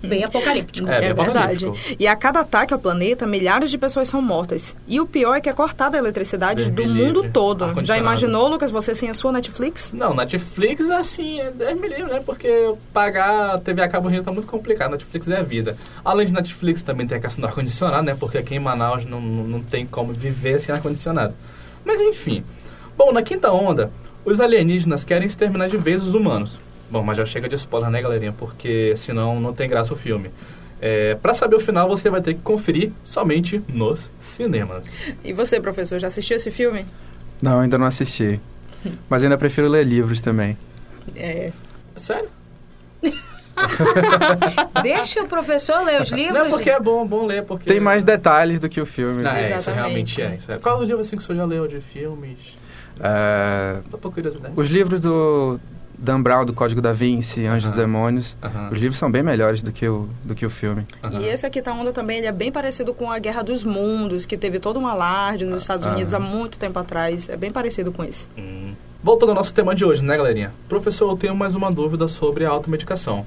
Bem 0.03 0.23
apocalíptico. 0.23 0.89
É, 0.89 0.99
bem 0.99 1.09
É, 1.09 1.13
verdade. 1.13 1.65
apocalíptico. 1.65 1.95
E 1.99 2.07
a 2.07 2.15
cada 2.15 2.39
ataque 2.39 2.73
ao 2.73 2.79
planeta, 2.79 3.27
milhares 3.27 3.69
de 3.69 3.77
pessoas 3.77 4.09
são 4.09 4.19
mortas. 4.21 4.75
E 4.87 4.99
o 4.99 5.05
pior 5.05 5.35
é 5.35 5.41
que 5.41 5.47
é 5.47 5.53
cortada 5.53 5.95
a 5.95 5.99
eletricidade 5.99 6.71
do 6.71 6.85
mundo 6.87 7.29
todo. 7.31 7.71
Já 7.83 7.97
imaginou, 7.97 8.47
Lucas, 8.47 8.71
você 8.71 8.95
sem 8.95 9.09
a 9.09 9.13
sua 9.13 9.31
Netflix? 9.31 9.93
Não, 9.93 10.15
Netflix, 10.15 10.89
assim, 10.89 11.39
é 11.39 11.51
10 11.51 11.79
mil 11.79 11.89
livre, 11.89 12.11
né? 12.13 12.21
Porque 12.25 12.73
pagar 12.91 13.59
TV 13.59 13.81
a 13.83 13.87
cabo 13.87 14.09
dia 14.09 14.23
tá 14.23 14.31
muito 14.31 14.47
complicado. 14.47 14.91
Netflix 14.91 15.27
é 15.27 15.37
a 15.37 15.43
vida. 15.43 15.77
Além 16.03 16.25
de 16.25 16.33
Netflix, 16.33 16.81
também 16.81 17.05
tem 17.05 17.17
a 17.17 17.21
questão 17.21 17.41
do 17.41 17.47
ar-condicionado, 17.47 18.03
né? 18.03 18.15
Porque 18.19 18.39
aqui 18.39 18.55
em 18.55 18.59
Manaus 18.59 19.05
não, 19.05 19.21
não, 19.21 19.43
não 19.43 19.59
tem 19.61 19.85
como 19.85 20.13
viver 20.13 20.59
sem 20.59 20.73
ar-condicionado. 20.73 21.35
Mas 21.85 22.01
enfim. 22.01 22.43
Bom, 22.97 23.11
na 23.11 23.21
quinta 23.21 23.51
onda, 23.51 23.91
os 24.25 24.39
alienígenas 24.41 25.03
querem 25.03 25.27
exterminar 25.27 25.67
de 25.69 25.77
vez 25.77 26.01
os 26.03 26.13
humanos. 26.15 26.59
Bom, 26.91 27.01
mas 27.01 27.15
já 27.17 27.25
chega 27.25 27.47
de 27.47 27.55
spoiler, 27.55 27.89
né, 27.89 28.01
galerinha? 28.01 28.33
Porque 28.33 28.93
senão 28.97 29.39
não 29.39 29.53
tem 29.53 29.69
graça 29.69 29.93
o 29.93 29.95
filme. 29.95 30.29
É, 30.81 31.15
para 31.15 31.33
saber 31.33 31.55
o 31.55 31.59
final, 31.59 31.87
você 31.87 32.09
vai 32.09 32.21
ter 32.21 32.33
que 32.33 32.41
conferir 32.41 32.91
somente 33.05 33.63
nos 33.69 34.11
cinemas. 34.19 34.83
E 35.23 35.31
você, 35.31 35.61
professor, 35.61 35.99
já 35.99 36.07
assistiu 36.07 36.35
esse 36.35 36.51
filme? 36.51 36.85
Não, 37.41 37.61
ainda 37.61 37.77
não 37.77 37.85
assisti. 37.85 38.41
Mas 39.09 39.23
ainda 39.23 39.37
prefiro 39.37 39.69
ler 39.69 39.85
livros 39.85 40.19
também. 40.19 40.57
É. 41.15 41.53
Sério? 41.95 42.27
Deixa 44.83 45.23
o 45.23 45.27
professor 45.27 45.85
ler 45.85 46.01
os 46.01 46.09
livros. 46.09 46.37
Não, 46.37 46.49
porque 46.49 46.71
gente. 46.71 46.77
é 46.77 46.79
bom, 46.79 47.07
bom 47.07 47.25
ler, 47.25 47.43
porque... 47.45 47.69
Tem 47.69 47.79
mais 47.79 48.03
detalhes 48.03 48.59
do 48.59 48.67
que 48.67 48.81
o 48.81 48.85
filme. 48.85 49.23
Não, 49.23 49.31
né? 49.31 49.43
é, 49.43 49.45
isso 49.45 49.69
Exatamente. 49.69 50.17
realmente 50.17 50.21
é. 50.21 50.35
Isso 50.35 50.51
é. 50.51 50.57
Qual 50.57 50.77
é 50.77 50.79
o 50.81 50.83
livro 50.83 51.01
assim 51.01 51.15
que 51.15 51.23
o 51.23 51.25
senhor 51.25 51.37
já 51.37 51.45
leu 51.45 51.67
de 51.67 51.79
filmes? 51.79 52.37
É, 52.99 53.79
Só 53.89 53.97
por 53.97 54.13
curiosidade. 54.13 54.53
os 54.57 54.69
livros 54.69 54.99
do 54.99 55.59
Dan 55.97 56.21
Brown, 56.21 56.45
do 56.45 56.53
Código 56.53 56.81
da 56.81 56.91
Vinci, 56.93 57.45
Anjos 57.45 57.69
e 57.71 57.73
Aham. 57.73 57.81
Demônios, 57.81 58.35
Aham. 58.41 58.69
os 58.71 58.79
livros 58.79 58.97
são 58.97 59.11
bem 59.11 59.21
melhores 59.23 59.61
do 59.61 59.71
que 59.71 59.87
o, 59.87 60.07
do 60.23 60.33
que 60.35 60.45
o 60.45 60.49
filme. 60.49 60.85
Aham. 61.03 61.19
E 61.21 61.25
esse 61.25 61.45
aqui 61.45 61.61
tá 61.61 61.71
onda 61.73 61.91
também, 61.91 62.17
ele 62.19 62.27
é 62.27 62.31
bem 62.31 62.51
parecido 62.51 62.93
com 62.93 63.11
a 63.11 63.19
Guerra 63.19 63.43
dos 63.43 63.63
Mundos, 63.63 64.25
que 64.25 64.37
teve 64.37 64.59
todo 64.59 64.79
um 64.79 64.87
alarde 64.87 65.45
nos 65.45 65.61
Estados 65.61 65.85
Ah. 65.85 65.91
Unidos 65.93 66.13
há 66.13 66.19
muito 66.19 66.57
tempo 66.57 66.77
atrás. 66.79 67.29
É 67.29 67.37
bem 67.37 67.51
parecido 67.51 67.91
com 67.91 68.03
esse. 68.03 68.25
Hum. 68.37 68.73
Voltando 69.03 69.29
ao 69.29 69.35
nosso 69.35 69.53
tema 69.53 69.73
de 69.73 69.83
hoje, 69.83 70.03
né, 70.03 70.15
galerinha? 70.15 70.51
Professor, 70.69 71.09
eu 71.09 71.17
tenho 71.17 71.35
mais 71.35 71.55
uma 71.55 71.71
dúvida 71.71 72.07
sobre 72.07 72.45
a 72.45 72.49
automedicação. 72.49 73.25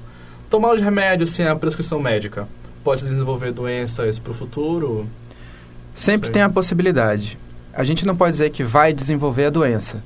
Tomar 0.49 0.73
os 0.73 0.79
remédios 0.81 1.31
sem 1.31 1.47
a 1.47 1.55
prescrição 1.55 1.99
médica 1.99 2.47
pode 2.83 3.03
desenvolver 3.03 3.51
doenças 3.51 4.17
para 4.19 4.31
o 4.31 4.33
futuro? 4.33 5.05
Sempre 5.93 6.29
tem 6.29 6.41
a 6.41 6.49
possibilidade. 6.49 7.37
A 7.73 7.83
gente 7.83 8.05
não 8.05 8.15
pode 8.15 8.31
dizer 8.33 8.51
que 8.51 8.63
vai 8.63 8.93
desenvolver 8.93 9.45
a 9.45 9.49
doença, 9.49 10.01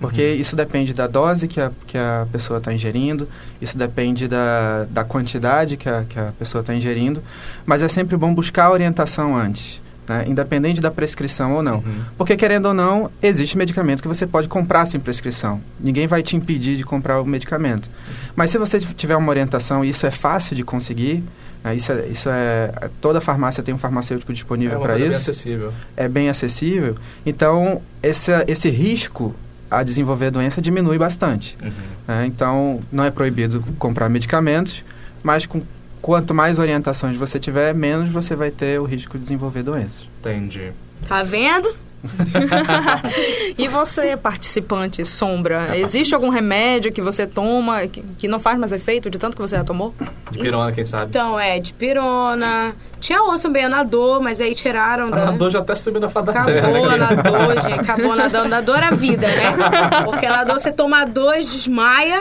Porque 0.00 0.22
isso 0.22 0.56
depende 0.56 0.92
da 0.92 1.06
dose 1.06 1.46
que 1.48 1.60
a, 1.60 1.70
que 1.86 1.96
a 1.96 2.26
pessoa 2.30 2.58
está 2.58 2.72
ingerindo, 2.72 3.28
isso 3.60 3.76
depende 3.78 4.28
da, 4.28 4.84
da 4.90 5.04
quantidade 5.04 5.76
que 5.76 5.88
a, 5.88 6.04
que 6.08 6.18
a 6.18 6.32
pessoa 6.38 6.60
está 6.60 6.74
ingerindo, 6.74 7.22
mas 7.64 7.82
é 7.82 7.88
sempre 7.88 8.16
bom 8.16 8.34
buscar 8.34 8.64
a 8.66 8.70
orientação 8.72 9.36
antes. 9.36 9.82
Né? 10.06 10.26
independente 10.28 10.82
da 10.82 10.90
prescrição 10.90 11.54
ou 11.54 11.62
não. 11.62 11.76
Uhum. 11.76 12.02
Porque, 12.18 12.36
querendo 12.36 12.66
ou 12.66 12.74
não, 12.74 13.10
existe 13.22 13.56
medicamento 13.56 14.02
que 14.02 14.08
você 14.08 14.26
pode 14.26 14.48
comprar 14.48 14.84
sem 14.84 15.00
prescrição. 15.00 15.62
Ninguém 15.80 16.06
vai 16.06 16.22
te 16.22 16.36
impedir 16.36 16.76
de 16.76 16.84
comprar 16.84 17.22
o 17.22 17.24
medicamento. 17.24 17.88
Mas 18.36 18.50
se 18.50 18.58
você 18.58 18.78
tiver 18.78 19.16
uma 19.16 19.30
orientação, 19.30 19.82
e 19.82 19.88
isso 19.88 20.04
é 20.04 20.10
fácil 20.10 20.54
de 20.54 20.62
conseguir, 20.62 21.24
né? 21.64 21.74
isso, 21.74 21.90
é, 21.90 22.06
isso 22.08 22.28
é... 22.28 22.90
Toda 23.00 23.18
farmácia 23.18 23.62
tem 23.62 23.74
um 23.74 23.78
farmacêutico 23.78 24.30
É 24.30 24.34
disponível 24.34 24.76
uma 24.76 24.84
para 24.84 24.92
coisa 24.92 25.08
bem 25.08 25.16
isso. 25.18 25.30
acessível. 25.30 25.72
É 25.96 26.06
bem 26.06 26.28
acessível. 26.28 26.96
Então, 27.24 27.80
esse, 28.02 28.30
esse 28.46 28.68
risco 28.68 29.34
a 29.70 29.82
desenvolver 29.82 30.26
a 30.26 30.30
doença 30.30 30.60
diminui 30.60 30.98
bastante. 30.98 31.56
Uhum. 31.62 31.70
né? 32.06 32.26
Então, 32.26 32.80
não 32.92 33.04
é 33.04 33.10
proibido 33.10 33.62
comprar 33.78 34.08
medicamentos, 34.08 34.84
mas 35.22 35.46
com 35.46 35.62
quanto 36.00 36.34
mais 36.34 36.58
orientações 36.58 37.16
você 37.16 37.38
tiver, 37.40 37.74
menos 37.74 38.08
você 38.08 38.36
vai 38.36 38.50
ter 38.50 38.78
o 38.78 38.84
risco 38.84 39.16
de 39.16 39.22
desenvolver 39.22 39.62
doenças. 39.62 40.04
Entendi. 40.20 40.72
Tá 41.08 41.22
vendo? 41.22 41.74
E 43.56 43.68
você, 43.68 44.16
participante 44.16 45.04
sombra, 45.04 45.78
existe 45.78 46.14
algum 46.14 46.28
remédio 46.28 46.92
que 46.92 47.00
você 47.00 47.26
toma 47.26 47.86
que, 47.86 48.02
que 48.18 48.28
não 48.28 48.38
faz 48.38 48.58
mais 48.58 48.72
efeito 48.72 49.08
de 49.08 49.18
tanto 49.18 49.36
que 49.36 49.42
você 49.42 49.56
já 49.56 49.64
tomou? 49.64 49.94
De 50.30 50.38
pirona, 50.38 50.72
quem 50.72 50.84
sabe? 50.84 51.06
Então, 51.06 51.38
é, 51.38 51.58
de 51.58 51.72
pirona. 51.72 52.74
Tinha 53.04 53.22
outro 53.22 53.42
também, 53.42 53.62
anador, 53.62 54.18
mas 54.22 54.40
aí 54.40 54.54
tiraram 54.54 55.10
da... 55.10 55.28
A 55.28 55.30
dor 55.30 55.50
já 55.50 55.58
até 55.58 55.74
subiu 55.74 56.00
na 56.00 56.08
fada 56.08 56.32
terra. 56.32 56.50
Acabou 56.58 56.88
né? 56.88 57.04
a 57.04 57.14
dor, 57.30 57.60
gente. 57.60 57.80
Acabou 57.80 58.12
a 58.12 58.28
dor. 58.28 58.54
A 58.54 58.60
dor 58.62 58.82
é 58.82 58.90
vida, 58.96 59.26
né? 59.26 60.02
Porque 60.06 60.24
a 60.24 60.42
dor, 60.42 60.58
você 60.58 60.72
toma 60.72 61.04
dois, 61.04 61.52
desmaia. 61.52 62.20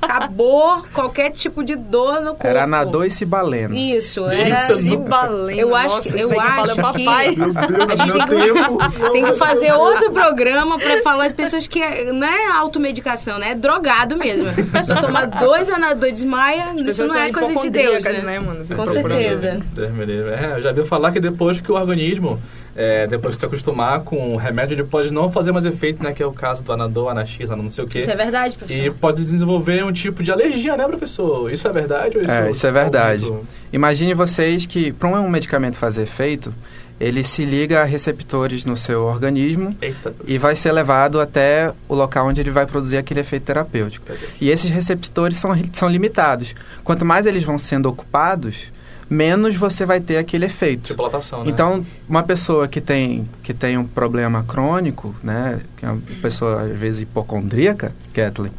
Acabou 0.00 0.84
qualquer 0.92 1.30
tipo 1.32 1.64
de 1.64 1.74
dor 1.74 2.20
no 2.20 2.30
corpo. 2.30 2.46
Era 2.46 2.62
anador 2.62 3.06
e 3.06 3.10
cibaleno. 3.10 3.74
Isso, 3.74 4.24
era... 4.28 4.68
não. 4.68 4.76
Cibalena. 4.76 5.60
Eu 5.60 5.74
acho 5.74 5.96
Nossa, 5.96 6.02
que- 6.02 6.16
isso 6.16 6.32
eu 6.32 6.40
acho 6.40 6.74
que- 6.76 6.80
papai. 6.80 7.26
A 7.26 7.96
gente 7.96 8.28
tem 8.28 8.52
que, 8.54 9.10
tem 9.10 9.24
que 9.24 9.32
fazer 9.32 9.72
outro 9.72 10.12
programa 10.12 10.78
pra 10.78 11.02
falar 11.02 11.26
de 11.26 11.34
pessoas 11.34 11.66
que 11.66 11.82
é- 11.82 12.12
não 12.12 12.28
é 12.28 12.52
automedicação, 12.52 13.36
né? 13.40 13.50
É 13.50 13.54
drogado 13.56 14.16
mesmo. 14.16 14.46
Só 14.86 15.00
tomar 15.00 15.26
dois 15.26 15.68
anador 15.68 16.12
desmaia, 16.12 16.66
isso 16.86 17.04
não 17.04 17.16
é 17.18 17.32
coisa 17.32 17.60
de 17.62 17.70
Deus, 17.70 18.04
né? 18.04 18.12
né, 18.22 18.38
mano? 18.38 18.64
Com 18.64 18.86
certeza. 18.86 19.60
Deus 19.74 20.03
É, 20.12 20.54
eu 20.56 20.62
já 20.62 20.72
vi 20.72 20.84
falar 20.84 21.12
que 21.12 21.20
depois 21.20 21.60
que 21.60 21.70
o 21.70 21.74
organismo, 21.74 22.40
é, 22.76 23.06
depois 23.06 23.34
que 23.34 23.40
se 23.40 23.46
acostumar 23.46 24.00
com 24.00 24.34
o 24.34 24.36
remédio, 24.36 24.74
ele 24.74 24.84
pode 24.84 25.12
não 25.12 25.30
fazer 25.30 25.52
mais 25.52 25.64
efeito, 25.64 26.02
né? 26.02 26.12
Que 26.12 26.22
é 26.22 26.26
o 26.26 26.32
caso 26.32 26.62
do 26.62 26.72
Anador, 26.72 27.10
Anax, 27.10 27.38
não 27.50 27.70
sei 27.70 27.84
o 27.84 27.86
quê. 27.88 27.98
Isso 28.00 28.10
é 28.10 28.16
verdade, 28.16 28.54
E 28.54 28.58
professor? 28.58 28.94
pode 29.00 29.22
desenvolver 29.24 29.84
um 29.84 29.92
tipo 29.92 30.22
de 30.22 30.30
alergia, 30.30 30.76
né, 30.76 30.86
professor? 30.86 31.52
Isso 31.52 31.66
é 31.66 31.72
verdade 31.72 32.16
ou 32.16 32.22
isso 32.22 32.32
É, 32.32 32.50
isso 32.50 32.66
é 32.66 32.70
verdade. 32.70 33.24
muito- 33.24 33.46
Imagine 33.72 34.14
vocês 34.14 34.66
que, 34.66 34.92
para 34.92 35.08
um 35.08 35.28
medicamento 35.28 35.76
fazer 35.78 36.02
efeito, 36.02 36.54
ele 37.00 37.24
se 37.24 37.44
liga 37.44 37.80
a 37.82 37.84
receptores 37.84 38.64
no 38.64 38.76
seu 38.76 39.02
organismo 39.02 39.70
Eita, 39.82 40.14
e 40.28 40.38
vai 40.38 40.54
ser 40.54 40.70
levado 40.70 41.20
até 41.20 41.72
o 41.88 41.94
local 41.94 42.28
onde 42.28 42.40
ele 42.40 42.52
vai 42.52 42.66
produzir 42.66 42.96
aquele 42.96 43.18
efeito 43.18 43.42
terapêutico. 43.46 44.06
E 44.40 44.48
esses 44.48 44.70
receptores 44.70 45.36
são, 45.38 45.50
são 45.72 45.88
limitados. 45.88 46.54
Quanto 46.84 47.04
mais 47.04 47.26
eles 47.26 47.42
vão 47.42 47.58
sendo 47.58 47.88
ocupados, 47.88 48.72
menos 49.08 49.54
você 49.56 49.84
vai 49.84 50.00
ter 50.00 50.16
aquele 50.16 50.46
efeito. 50.46 50.88
Tipo 50.88 51.02
lotação, 51.02 51.44
né? 51.44 51.50
Então, 51.50 51.84
uma 52.08 52.22
pessoa 52.22 52.66
que 52.68 52.80
tem, 52.80 53.28
que 53.42 53.52
tem 53.52 53.76
um 53.76 53.84
problema 53.84 54.44
crônico, 54.46 55.14
né, 55.22 55.60
que 55.76 55.84
é 55.84 55.90
uma 55.90 56.02
pessoa, 56.20 56.62
às 56.62 56.76
vezes, 56.76 57.02
hipocondríaca, 57.02 57.92
Kathleen, 58.12 58.52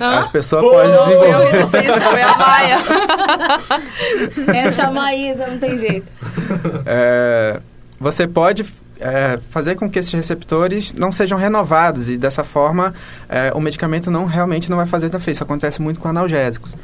Hã? 0.00 0.20
a 0.20 0.28
pessoa 0.28 0.62
Pô, 0.62 0.70
pode 0.70 0.92
Eu 0.92 1.04
desenvolver... 1.04 1.62
disse 1.62 1.78
isso, 1.84 2.00
foi 2.00 2.22
a 2.22 2.36
Maia. 2.36 2.78
Essa 4.66 4.90
Maísa 4.90 5.46
não 5.46 5.58
tem 5.58 5.78
jeito. 5.78 6.10
É, 6.84 7.60
você 8.00 8.26
pode 8.26 8.64
é, 8.98 9.38
fazer 9.50 9.74
com 9.74 9.90
que 9.90 9.98
esses 9.98 10.12
receptores 10.12 10.92
não 10.92 11.12
sejam 11.12 11.36
renovados 11.38 12.08
e 12.08 12.16
dessa 12.16 12.44
forma 12.44 12.94
é, 13.28 13.52
o 13.54 13.60
medicamento 13.60 14.10
não 14.10 14.24
realmente 14.24 14.70
não 14.70 14.76
vai 14.76 14.86
fazer 14.86 15.06
efeito. 15.06 15.30
Isso 15.30 15.42
acontece 15.42 15.82
muito 15.82 16.00
com 16.00 16.08
analgésicos. 16.08 16.74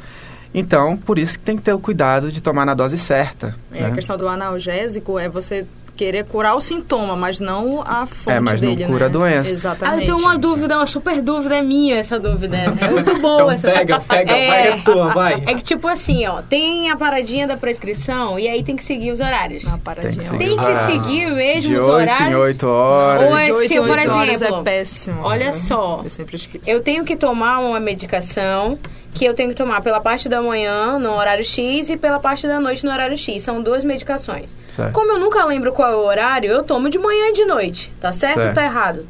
Então, 0.53 0.97
por 0.97 1.19
isso 1.19 1.37
que 1.37 1.45
tem 1.45 1.55
que 1.57 1.61
ter 1.63 1.73
o 1.73 1.79
cuidado 1.79 2.31
de 2.31 2.41
tomar 2.41 2.65
na 2.65 2.73
dose 2.73 2.97
certa. 2.97 3.55
É, 3.71 3.81
né? 3.81 3.87
a 3.87 3.91
questão 3.91 4.17
do 4.17 4.27
analgésico 4.27 5.19
é 5.19 5.29
você 5.29 5.65
querer 5.95 6.23
curar 6.23 6.55
o 6.55 6.61
sintoma, 6.61 7.13
mas 7.13 7.41
não 7.41 7.81
a 7.85 8.05
fonte 8.05 8.37
É, 8.37 8.39
mas 8.39 8.61
não 8.61 8.69
dele, 8.73 8.85
cura 8.85 8.99
né? 8.99 9.05
a 9.05 9.09
doença. 9.09 9.49
Ah, 9.49 9.51
Exatamente. 9.51 9.99
eu 9.99 10.05
tenho 10.05 10.17
uma 10.17 10.37
dúvida, 10.37 10.77
uma 10.77 10.85
super 10.87 11.21
dúvida 11.21 11.57
é 11.57 11.61
minha 11.61 11.97
essa 11.97 12.17
dúvida. 12.17 12.55
É 12.55 12.69
muito 12.89 13.19
boa 13.19 13.35
Então 13.41 13.51
essa 13.51 13.67
pega, 13.69 13.99
pega, 13.99 14.31
É. 14.31 14.47
vai, 14.47 14.67
é 14.69 14.77
tua, 14.77 15.09
vai. 15.13 15.43
É 15.45 15.53
que 15.55 15.61
tipo 15.61 15.89
assim, 15.89 16.25
ó, 16.25 16.41
tem 16.41 16.89
a 16.89 16.95
paradinha 16.95 17.45
da 17.45 17.57
prescrição 17.57 18.39
e 18.39 18.47
aí 18.47 18.63
tem 18.63 18.77
que 18.77 18.83
seguir 18.85 19.11
os 19.11 19.19
horários. 19.19 19.65
Uma 19.65 19.77
paradinha. 19.77 20.23
Tem 20.29 20.31
que 20.31 20.37
Tem 20.37 20.57
que 20.57 20.65
Ah, 20.71 20.85
seguir 20.85 21.31
mesmo 21.33 21.69
de 21.71 21.77
os 21.77 21.83
8 21.85 21.91
horários. 21.93 22.29
em 22.31 22.35
8 22.35 22.67
horas. 22.67 23.29
Ou 23.31 23.37
é 23.37 23.45
De 23.45 23.51
oito 23.51 23.67
se 23.67 23.73
em 23.73 23.77
eu, 23.77 23.83
por 23.83 23.97
oito 23.99 24.11
horas 24.11 24.33
exemplo, 24.35 24.55
é 24.55 24.63
péssimo. 24.63 25.19
olha 25.21 25.51
só, 25.51 25.99
Eu 26.05 26.09
sempre 26.09 26.37
esqueço. 26.37 26.69
Eu 26.69 26.79
tenho 26.81 27.03
que 27.03 27.17
tomar 27.17 27.59
uma 27.59 27.77
medicação 27.81 28.79
que 29.13 29.25
eu 29.25 29.33
tenho 29.33 29.49
que 29.49 29.55
tomar 29.55 29.81
pela 29.81 29.99
parte 29.99 30.29
da 30.29 30.41
manhã 30.41 30.99
no 30.99 31.11
horário 31.11 31.43
X 31.43 31.89
e 31.89 31.97
pela 31.97 32.19
parte 32.19 32.47
da 32.47 32.59
noite 32.59 32.85
no 32.85 32.91
horário 32.91 33.17
X. 33.17 33.43
São 33.43 33.61
duas 33.61 33.83
medicações. 33.83 34.55
Certo. 34.75 34.93
Como 34.93 35.11
eu 35.11 35.19
nunca 35.19 35.43
lembro 35.45 35.71
qual 35.71 35.91
é 35.91 35.95
o 35.95 36.05
horário, 36.05 36.49
eu 36.49 36.63
tomo 36.63 36.89
de 36.89 36.97
manhã 36.99 37.29
e 37.29 37.33
de 37.33 37.45
noite. 37.45 37.91
Tá 37.99 38.13
certo, 38.13 38.37
ou 38.37 38.43
Certo. 38.43 38.55
tá 38.55 38.63
errado? 38.63 39.05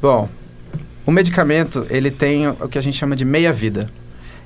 Bom, 0.00 0.28
o 1.04 1.10
medicamento, 1.10 1.86
ele 1.90 2.10
tem 2.10 2.48
o 2.48 2.68
que 2.68 2.78
a 2.78 2.80
gente 2.80 2.96
chama 2.96 3.14
de 3.14 3.24
meia-vida. 3.24 3.88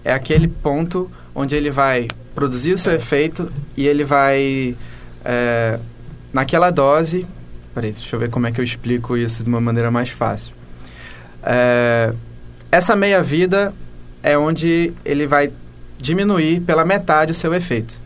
É 0.05 0.13
aquele 0.13 0.49
ponto 0.49 1.11
onde 1.35 1.57
ele 1.57 1.71
vai 1.71 2.09
produzir 2.35 2.73
o 2.73 2.79
seu 2.79 2.93
efeito 2.93 3.51
e 3.77 3.87
ele 3.87 4.05
vai, 4.05 4.77
é, 5.25 5.79
naquela 6.33 6.71
dose... 6.71 7.27
Peraí, 7.75 7.91
deixa 7.91 8.15
eu 8.15 8.21
ver 8.21 8.31
como 8.31 8.47
é 8.47 8.53
que 8.53 8.61
eu 8.61 8.65
explico 8.65 9.17
isso 9.17 9.43
de 9.43 9.49
uma 9.49 9.61
maneira 9.61 9.91
mais 9.91 10.09
fácil. 10.09 10.53
É, 11.43 12.13
essa 12.71 12.95
meia-vida 12.95 13.75
é 14.25 14.37
onde 14.37 14.93
ele 15.05 15.27
vai 15.27 15.53
diminuir 15.99 16.61
pela 16.63 16.85
metade 16.85 17.31
o 17.31 17.35
seu 17.35 17.55
efeito. 17.55 17.97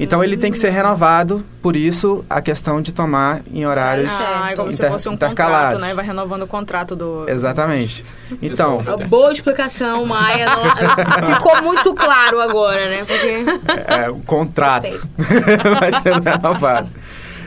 Então 0.00 0.24
ele 0.24 0.36
tem 0.36 0.50
que 0.50 0.58
ser 0.58 0.70
renovado, 0.70 1.44
por 1.62 1.76
isso 1.76 2.24
a 2.28 2.42
questão 2.42 2.82
de 2.82 2.90
tomar 2.92 3.42
em 3.52 3.64
horários 3.64 4.10
Ah, 4.10 4.48
é 4.50 4.56
como 4.56 4.72
se 4.72 4.78
inter- 4.80 4.90
fosse 4.90 5.08
um 5.08 5.12
intercalados. 5.12 5.74
contrato, 5.74 5.88
né? 5.88 5.94
Vai 5.94 6.04
renovando 6.04 6.42
o 6.42 6.46
contrato 6.48 6.96
do... 6.96 7.28
Exatamente. 7.28 8.04
Então, 8.42 8.82
É 8.84 8.90
uma 8.94 9.06
boa 9.06 9.30
explicação, 9.30 10.04
Maia. 10.04 10.46
Não- 10.46 11.30
ficou 11.36 11.62
muito 11.62 11.94
claro 11.94 12.40
agora, 12.40 12.88
né? 12.88 13.04
Porque 13.06 13.44
é, 13.86 14.10
o 14.10 14.18
contrato 14.20 14.88
vai 15.78 15.92
ser 16.02 16.14
renovado. 16.20 16.88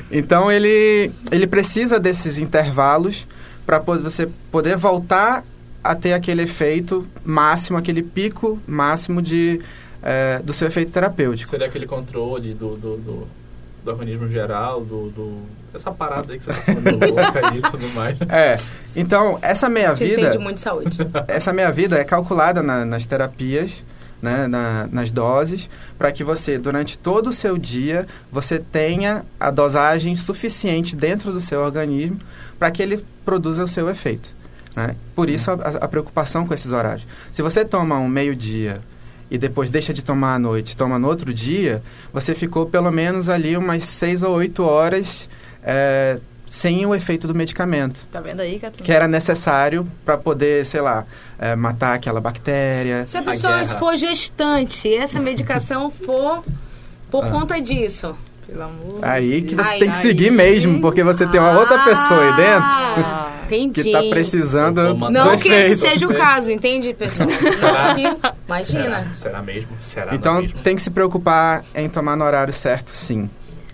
Então 0.10 0.50
ele, 0.50 1.12
ele 1.30 1.48
precisa 1.48 2.00
desses 2.00 2.38
intervalos 2.38 3.28
para 3.66 3.80
você 3.80 4.30
poder 4.50 4.78
voltar 4.78 5.44
a 5.92 5.96
ter 5.96 6.14
aquele 6.14 6.42
efeito 6.44 7.06
máximo, 7.26 7.78
aquele 7.78 8.04
pico 8.04 8.60
máximo 8.68 9.22
de, 9.22 9.62
é, 10.04 10.40
do 10.44 10.54
seu 10.54 10.68
efeito 10.68 10.92
terapêutico. 10.92 11.50
Seria 11.50 11.68
aquele 11.68 11.86
controle 11.86 12.54
do, 12.54 12.76
do, 12.76 12.98
do, 12.98 13.28
do 13.84 13.92
organismo 13.92 14.28
geral, 14.30 14.82
do, 14.84 15.10
do... 15.10 15.42
Essa 15.74 15.92
parada 15.92 16.34
aí 16.34 16.40
que 16.40 16.46
você 16.46 16.52
tá 16.54 16.62
falando 16.62 17.00
louca 17.08 17.48
aí 17.50 17.58
e 17.60 17.62
tudo 17.62 17.88
mais. 17.94 18.18
É, 18.30 18.60
então 18.96 19.38
essa 19.42 19.70
meia-vida... 19.70 20.22
entende 20.22 20.38
muito 20.40 20.56
de 20.58 20.62
saúde. 20.62 20.98
essa 21.28 21.54
meia-vida 21.54 21.98
é 21.98 22.04
calculada 22.04 22.62
na- 22.64 22.84
nas 22.86 23.06
terapias, 23.06 23.84
né, 24.22 24.48
na- 24.48 24.88
nas 24.92 25.12
doses, 25.12 25.70
para 25.98 26.12
que 26.12 26.24
você, 26.24 26.58
durante 26.58 26.98
todo 26.98 27.28
o 27.30 27.34
seu 27.34 27.58
dia, 27.58 28.08
você 28.32 28.58
tenha 28.60 29.24
a 29.40 29.52
dosagem 29.52 30.16
suficiente 30.16 30.96
dentro 30.96 31.32
do 31.32 31.40
seu 31.42 31.62
organismo 31.62 32.20
para 32.58 32.72
que 32.72 32.82
ele 32.82 33.04
produza 33.24 33.64
o 33.64 33.68
seu 33.68 33.88
efeito. 33.90 34.30
Né? 34.78 34.96
Por 35.16 35.30
isso 35.30 35.50
a, 35.52 35.56
a- 35.56 35.86
a 35.86 35.88
preocupação 35.88 36.46
com 36.46 36.54
esses 36.54 36.72
horários. 36.72 37.06
Se 37.32 37.42
você 37.42 37.66
toma 37.66 37.98
um 37.98 38.08
meio-dia 38.08 38.80
e 39.30 39.38
depois 39.38 39.70
deixa 39.72 39.92
de 39.94 40.04
tomar 40.04 40.36
à 40.36 40.40
noite, 40.40 40.78
toma 40.78 41.00
no 41.00 41.08
outro 41.08 41.34
dia, 41.34 41.82
você 42.14 42.36
ficou 42.36 42.68
pelo 42.68 42.92
menos 42.92 43.28
ali 43.28 43.58
umas 43.58 43.84
seis 43.86 44.22
ou 44.24 44.36
oito 44.36 44.64
horas 44.64 45.28
é, 45.64 46.20
sem 46.50 46.86
o 46.86 46.96
efeito 46.96 47.28
do 47.28 47.36
medicamento 47.36 48.06
Tá 48.10 48.22
vendo 48.22 48.40
aí, 48.40 48.58
Catarina? 48.60 48.86
que 48.86 48.92
era 48.94 49.06
necessário 49.08 49.86
para 50.06 50.18
poder, 50.18 50.66
sei 50.66 50.80
lá, 50.80 51.06
eh, 51.38 51.56
matar 51.58 51.96
aquela 51.96 52.22
bactéria. 52.22 53.06
Se 53.08 53.18
a 53.18 53.22
pessoa 53.24 53.58
guerra. 53.64 53.78
for 53.80 53.98
gestante, 53.98 54.94
essa 54.96 55.20
medicação 55.20 55.92
for 55.92 56.42
por 57.12 57.26
Ah. 57.26 57.32
conta 57.32 57.60
disso. 57.62 58.16
Pelo 58.48 58.64
amor 58.64 59.00
Aí 59.02 59.42
que 59.42 59.56
você 59.56 59.72
tem 59.72 59.80
que 59.92 59.98
Aí- 59.98 60.02
seguir 60.02 60.32
mesmo, 60.32 60.80
porque 60.80 61.04
você 61.04 61.28
tem 61.28 61.38
uma 61.38 61.52
outra 61.60 61.84
pessoa 61.84 62.22
aí 62.22 62.36
dentro 62.38 62.64
Ah, 62.64 63.30
Entendi. 63.48 63.82
que 63.84 63.90
está 63.90 64.04
precisando 64.04 64.96
Não 65.10 65.38
que 65.38 65.48
efeito. 65.50 65.72
esse 65.74 65.82
seja 65.82 66.08
o 66.08 66.14
caso, 66.14 66.52
entende, 66.52 66.94
pessoal? 66.94 67.28
Será? 67.58 67.96
Imagina. 68.48 68.84
Será, 68.84 69.06
será 69.16 69.42
mesmo? 69.42 69.70
Será 69.80 70.16
Então 70.16 70.42
mesmo? 70.42 70.60
tem 70.60 70.76
que 70.76 70.82
se 70.82 70.90
preocupar 70.92 71.64
em 71.74 71.90
tomar 71.90 72.16
no 72.16 72.24
horário 72.26 72.54
certo, 72.54 72.92
sim. 72.94 73.30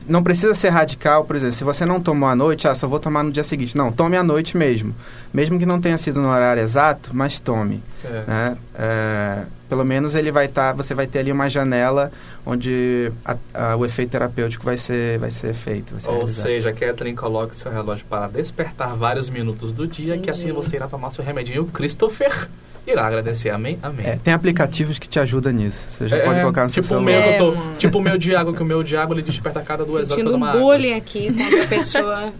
Não 0.07 0.23
precisa 0.23 0.53
ser 0.55 0.69
radical, 0.69 1.25
por 1.25 1.35
exemplo, 1.35 1.53
se 1.55 1.63
você 1.63 1.85
não 1.85 1.99
tomou 1.99 2.27
à 2.29 2.35
noite, 2.35 2.67
ah, 2.67 2.75
só 2.75 2.87
vou 2.87 2.99
tomar 2.99 3.23
no 3.23 3.31
dia 3.31 3.43
seguinte. 3.43 3.75
Não, 3.77 3.91
tome 3.91 4.15
à 4.17 4.23
noite 4.23 4.55
mesmo. 4.57 4.93
Mesmo 5.33 5.57
que 5.59 5.65
não 5.65 5.79
tenha 5.81 5.97
sido 5.97 6.21
no 6.21 6.29
horário 6.29 6.61
exato, 6.61 7.11
mas 7.13 7.39
tome. 7.39 7.81
É. 8.03 8.23
Né? 8.27 8.57
É, 8.75 9.43
pelo 9.69 9.83
menos 9.83 10.13
ele 10.15 10.31
vai 10.31 10.45
estar, 10.45 10.73
você 10.73 10.93
vai 10.93 11.07
ter 11.07 11.19
ali 11.19 11.31
uma 11.31 11.49
janela 11.49 12.11
onde 12.45 13.11
a- 13.25 13.37
a- 13.53 13.75
o 13.75 13.85
efeito 13.85 14.09
terapêutico 14.11 14.63
vai 14.65 14.77
ser, 14.77 15.17
vai 15.19 15.31
ser 15.31 15.53
feito. 15.53 15.91
vai 15.93 16.01
ser 16.01 16.07
Ou 16.09 16.17
realizado. 16.17 16.45
seja, 16.45 16.73
Kathleen 16.73 17.15
coloque 17.15 17.55
seu 17.55 17.71
relógio 17.71 18.05
para 18.09 18.27
despertar 18.27 18.95
vários 18.95 19.29
minutos 19.29 19.73
do 19.73 19.87
dia, 19.87 20.17
que 20.17 20.29
assim 20.29 20.51
você 20.51 20.75
irá 20.75 20.87
tomar 20.87 21.11
seu 21.11 21.23
remedinho. 21.23 21.65
Christopher 21.65 22.49
irá 22.85 23.05
agradecer. 23.07 23.49
Amém? 23.49 23.77
Amém. 23.81 24.05
É, 24.05 24.17
tem 24.23 24.33
aplicativos 24.33 24.99
que 24.99 25.07
te 25.07 25.19
ajudam 25.19 25.51
nisso. 25.53 25.77
Você 25.91 26.07
já 26.07 26.19
pode 26.19 26.39
É, 26.39 26.41
colocar 26.41 26.63
no 26.63 26.69
seu 26.69 26.83
tipo 26.83 26.95
o 26.95 26.97
celular. 27.05 27.27
meu, 27.27 27.37
tô, 27.37 27.53
É, 27.53 27.75
tipo 27.77 27.97
o 27.97 28.01
meu 28.01 28.17
Diago, 28.17 28.53
que 28.53 28.61
o 28.61 28.65
meu 28.65 28.83
Diago 28.83 29.13
ele 29.13 29.21
desperta 29.21 29.59
a 29.59 29.63
cada 29.63 29.83
duas 29.85 29.95
horas 29.95 30.07
pra 30.07 30.15
Sentindo 30.17 30.29
um 30.29 30.33
tomar 30.33 30.49
água. 30.51 30.61
bullying 30.61 30.93
aqui 30.93 31.31
contra 31.33 31.63
a 31.63 31.67
pessoa 31.69 32.33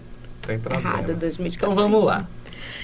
Tem 0.46 0.58
problema. 0.58 0.88
errada 0.90 1.14
das 1.14 1.38
medicações. 1.38 1.72
Então 1.72 1.74
vamos 1.74 2.04
lá. 2.04 2.26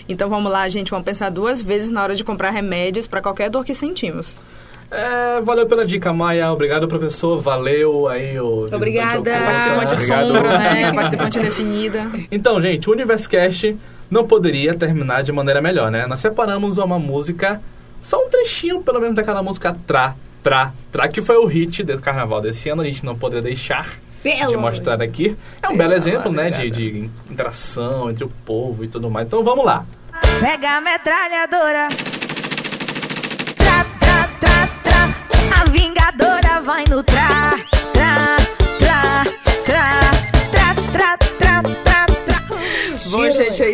Então 0.08 0.28
vamos 0.28 0.50
lá, 0.50 0.68
gente, 0.68 0.90
vamos 0.90 1.04
pensar 1.04 1.30
duas 1.30 1.60
vezes 1.62 1.88
na 1.88 2.02
hora 2.02 2.14
de 2.14 2.24
comprar 2.24 2.50
remédios 2.50 3.06
para 3.06 3.20
qualquer 3.20 3.48
dor 3.50 3.64
que 3.64 3.74
sentimos. 3.74 4.34
É, 4.90 5.40
valeu 5.42 5.66
pela 5.66 5.86
dica, 5.86 6.12
Maia. 6.12 6.50
Obrigado, 6.52 6.88
professor. 6.88 7.38
Valeu 7.38 8.08
aí 8.08 8.40
o 8.40 8.66
Obrigada. 8.72 9.22
Participante 9.30 9.94
Obrigado. 9.94 10.26
sombra, 10.26 10.58
né? 10.58 10.90
Participante 10.94 11.38
indefinida. 11.38 12.10
Então, 12.28 12.60
gente, 12.60 12.90
o 12.90 12.92
Universecast 12.92 13.76
não 14.10 14.26
poderia 14.26 14.74
terminar 14.74 15.22
de 15.22 15.30
maneira 15.32 15.62
melhor, 15.62 15.90
né? 15.90 16.06
Nós 16.06 16.20
separamos 16.20 16.78
uma 16.78 16.98
música, 16.98 17.60
só 18.02 18.24
um 18.24 18.28
trechinho, 18.28 18.82
pelo 18.82 19.00
menos, 19.00 19.14
daquela 19.14 19.42
música 19.42 19.76
Tra, 19.86 20.14
Tra, 20.42 20.72
Tra, 20.90 21.08
que 21.08 21.22
foi 21.22 21.36
o 21.36 21.46
hit 21.46 21.84
do 21.84 21.98
carnaval 22.00 22.40
desse 22.40 22.68
ano. 22.68 22.82
A 22.82 22.84
gente 22.84 23.04
não 23.04 23.16
poderia 23.16 23.42
deixar 23.42 23.98
Pelo 24.22 24.50
de 24.50 24.56
mostrar 24.56 25.00
aqui. 25.00 25.36
É 25.62 25.68
um 25.68 25.76
Pela 25.76 25.78
belo 25.78 25.94
exemplo, 25.94 26.32
né, 26.32 26.50
de, 26.50 26.70
de 26.70 27.10
interação 27.30 28.10
entre 28.10 28.24
o 28.24 28.28
povo 28.44 28.84
e 28.84 28.88
tudo 28.88 29.08
mais. 29.10 29.26
Então 29.26 29.44
vamos 29.44 29.64
lá. 29.64 29.84
Pega 30.40 30.76
a 30.76 30.80
metralhadora. 30.80 31.88
Tra, 33.56 33.84
tra, 34.00 34.28
tra, 34.40 34.66
tra. 34.82 35.60
A 35.60 35.64
vingadora 35.70 36.60
vai 36.62 36.84
no 36.90 36.99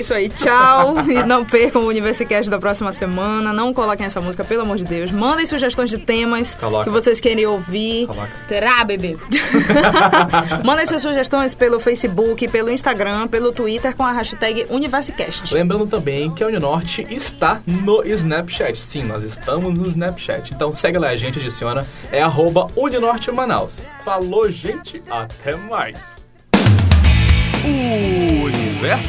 isso 0.07 0.15
aí. 0.15 0.29
Tchau. 0.29 0.95
E 1.07 1.23
não 1.23 1.45
percam 1.45 1.83
o 1.83 1.87
Universicast 1.87 2.51
da 2.51 2.59
próxima 2.59 2.93
semana. 2.93 3.53
Não 3.53 3.73
coloquem 3.73 4.07
essa 4.07 4.21
música, 4.21 4.45
pelo 4.45 4.63
amor 4.63 4.77
de 4.77 4.85
Deus. 4.85 5.11
Mandem 5.11 5.47
sugestões 5.47 5.89
de 5.89 5.99
temas 5.99 6.55
Coloca. 6.55 6.85
que 6.85 6.91
vocês 6.91 7.21
querem 7.21 7.47
ouvir. 7.47 8.07
Coloca. 8.07 8.31
Terá, 8.49 8.85
bebê. 8.85 9.17
Mandem 10.65 10.85
suas 10.87 11.03
sugestões 11.03 11.55
pelo 11.55 11.81
Facebook, 11.81 12.49
pelo 12.49 12.71
Instagram, 12.71 13.29
pelo 13.29 13.53
Twitter 13.53 13.95
com 13.97 14.03
a 14.03 14.13
hashtag 14.13 14.67
Universicast. 14.69 15.55
Lembrando 15.55 15.87
também 15.87 16.31
que 16.35 16.43
a 16.43 16.49
Uninorte 16.49 17.07
está 17.09 17.61
no 17.67 18.05
Snapchat. 18.05 18.77
Sim, 18.77 19.05
nós 19.05 19.25
estamos 19.25 19.79
no 19.79 19.87
Snapchat. 19.87 20.53
Então 20.53 20.71
segue 20.73 20.99
lá, 20.99 21.09
a 21.09 21.17
gente 21.17 21.39
adiciona. 21.39 21.87
É 22.11 22.21
arroba 22.21 22.69
Uninorte 22.77 23.31
Manaus. 23.31 23.87
Falou, 24.05 24.51
gente. 24.51 25.03
Até 25.09 25.55
mais. 25.55 25.97
Universo 28.77 29.09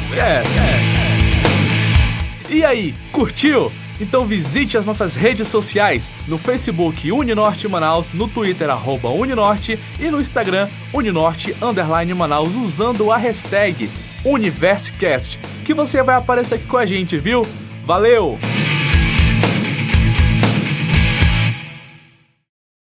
E 2.50 2.64
aí, 2.64 2.96
curtiu? 3.12 3.72
Então 4.00 4.26
visite 4.26 4.78
as 4.78 4.86
nossas 4.86 5.14
redes 5.16 5.50
sociais 5.50 6.24
no 6.28 6.38
Facebook 6.38 7.12
Uninorte 7.12 7.68
Manaus, 7.68 8.14
no 8.14 8.30
Twitter 8.30 8.70
arroba 8.70 9.10
Uninorte 9.10 9.78
e 10.00 10.10
no 10.10 10.22
Instagram 10.22 10.70
Uninorte 10.94 11.54
Underline 11.62 12.14
Manaus 12.14 12.56
usando 12.56 13.12
a 13.12 13.18
hashtag 13.18 13.90
Universecast, 14.24 15.38
que 15.66 15.74
você 15.74 16.02
vai 16.02 16.16
aparecer 16.16 16.56
aqui 16.56 16.66
com 16.66 16.78
a 16.78 16.86
gente, 16.86 17.18
viu? 17.18 17.46
Valeu! 17.86 18.40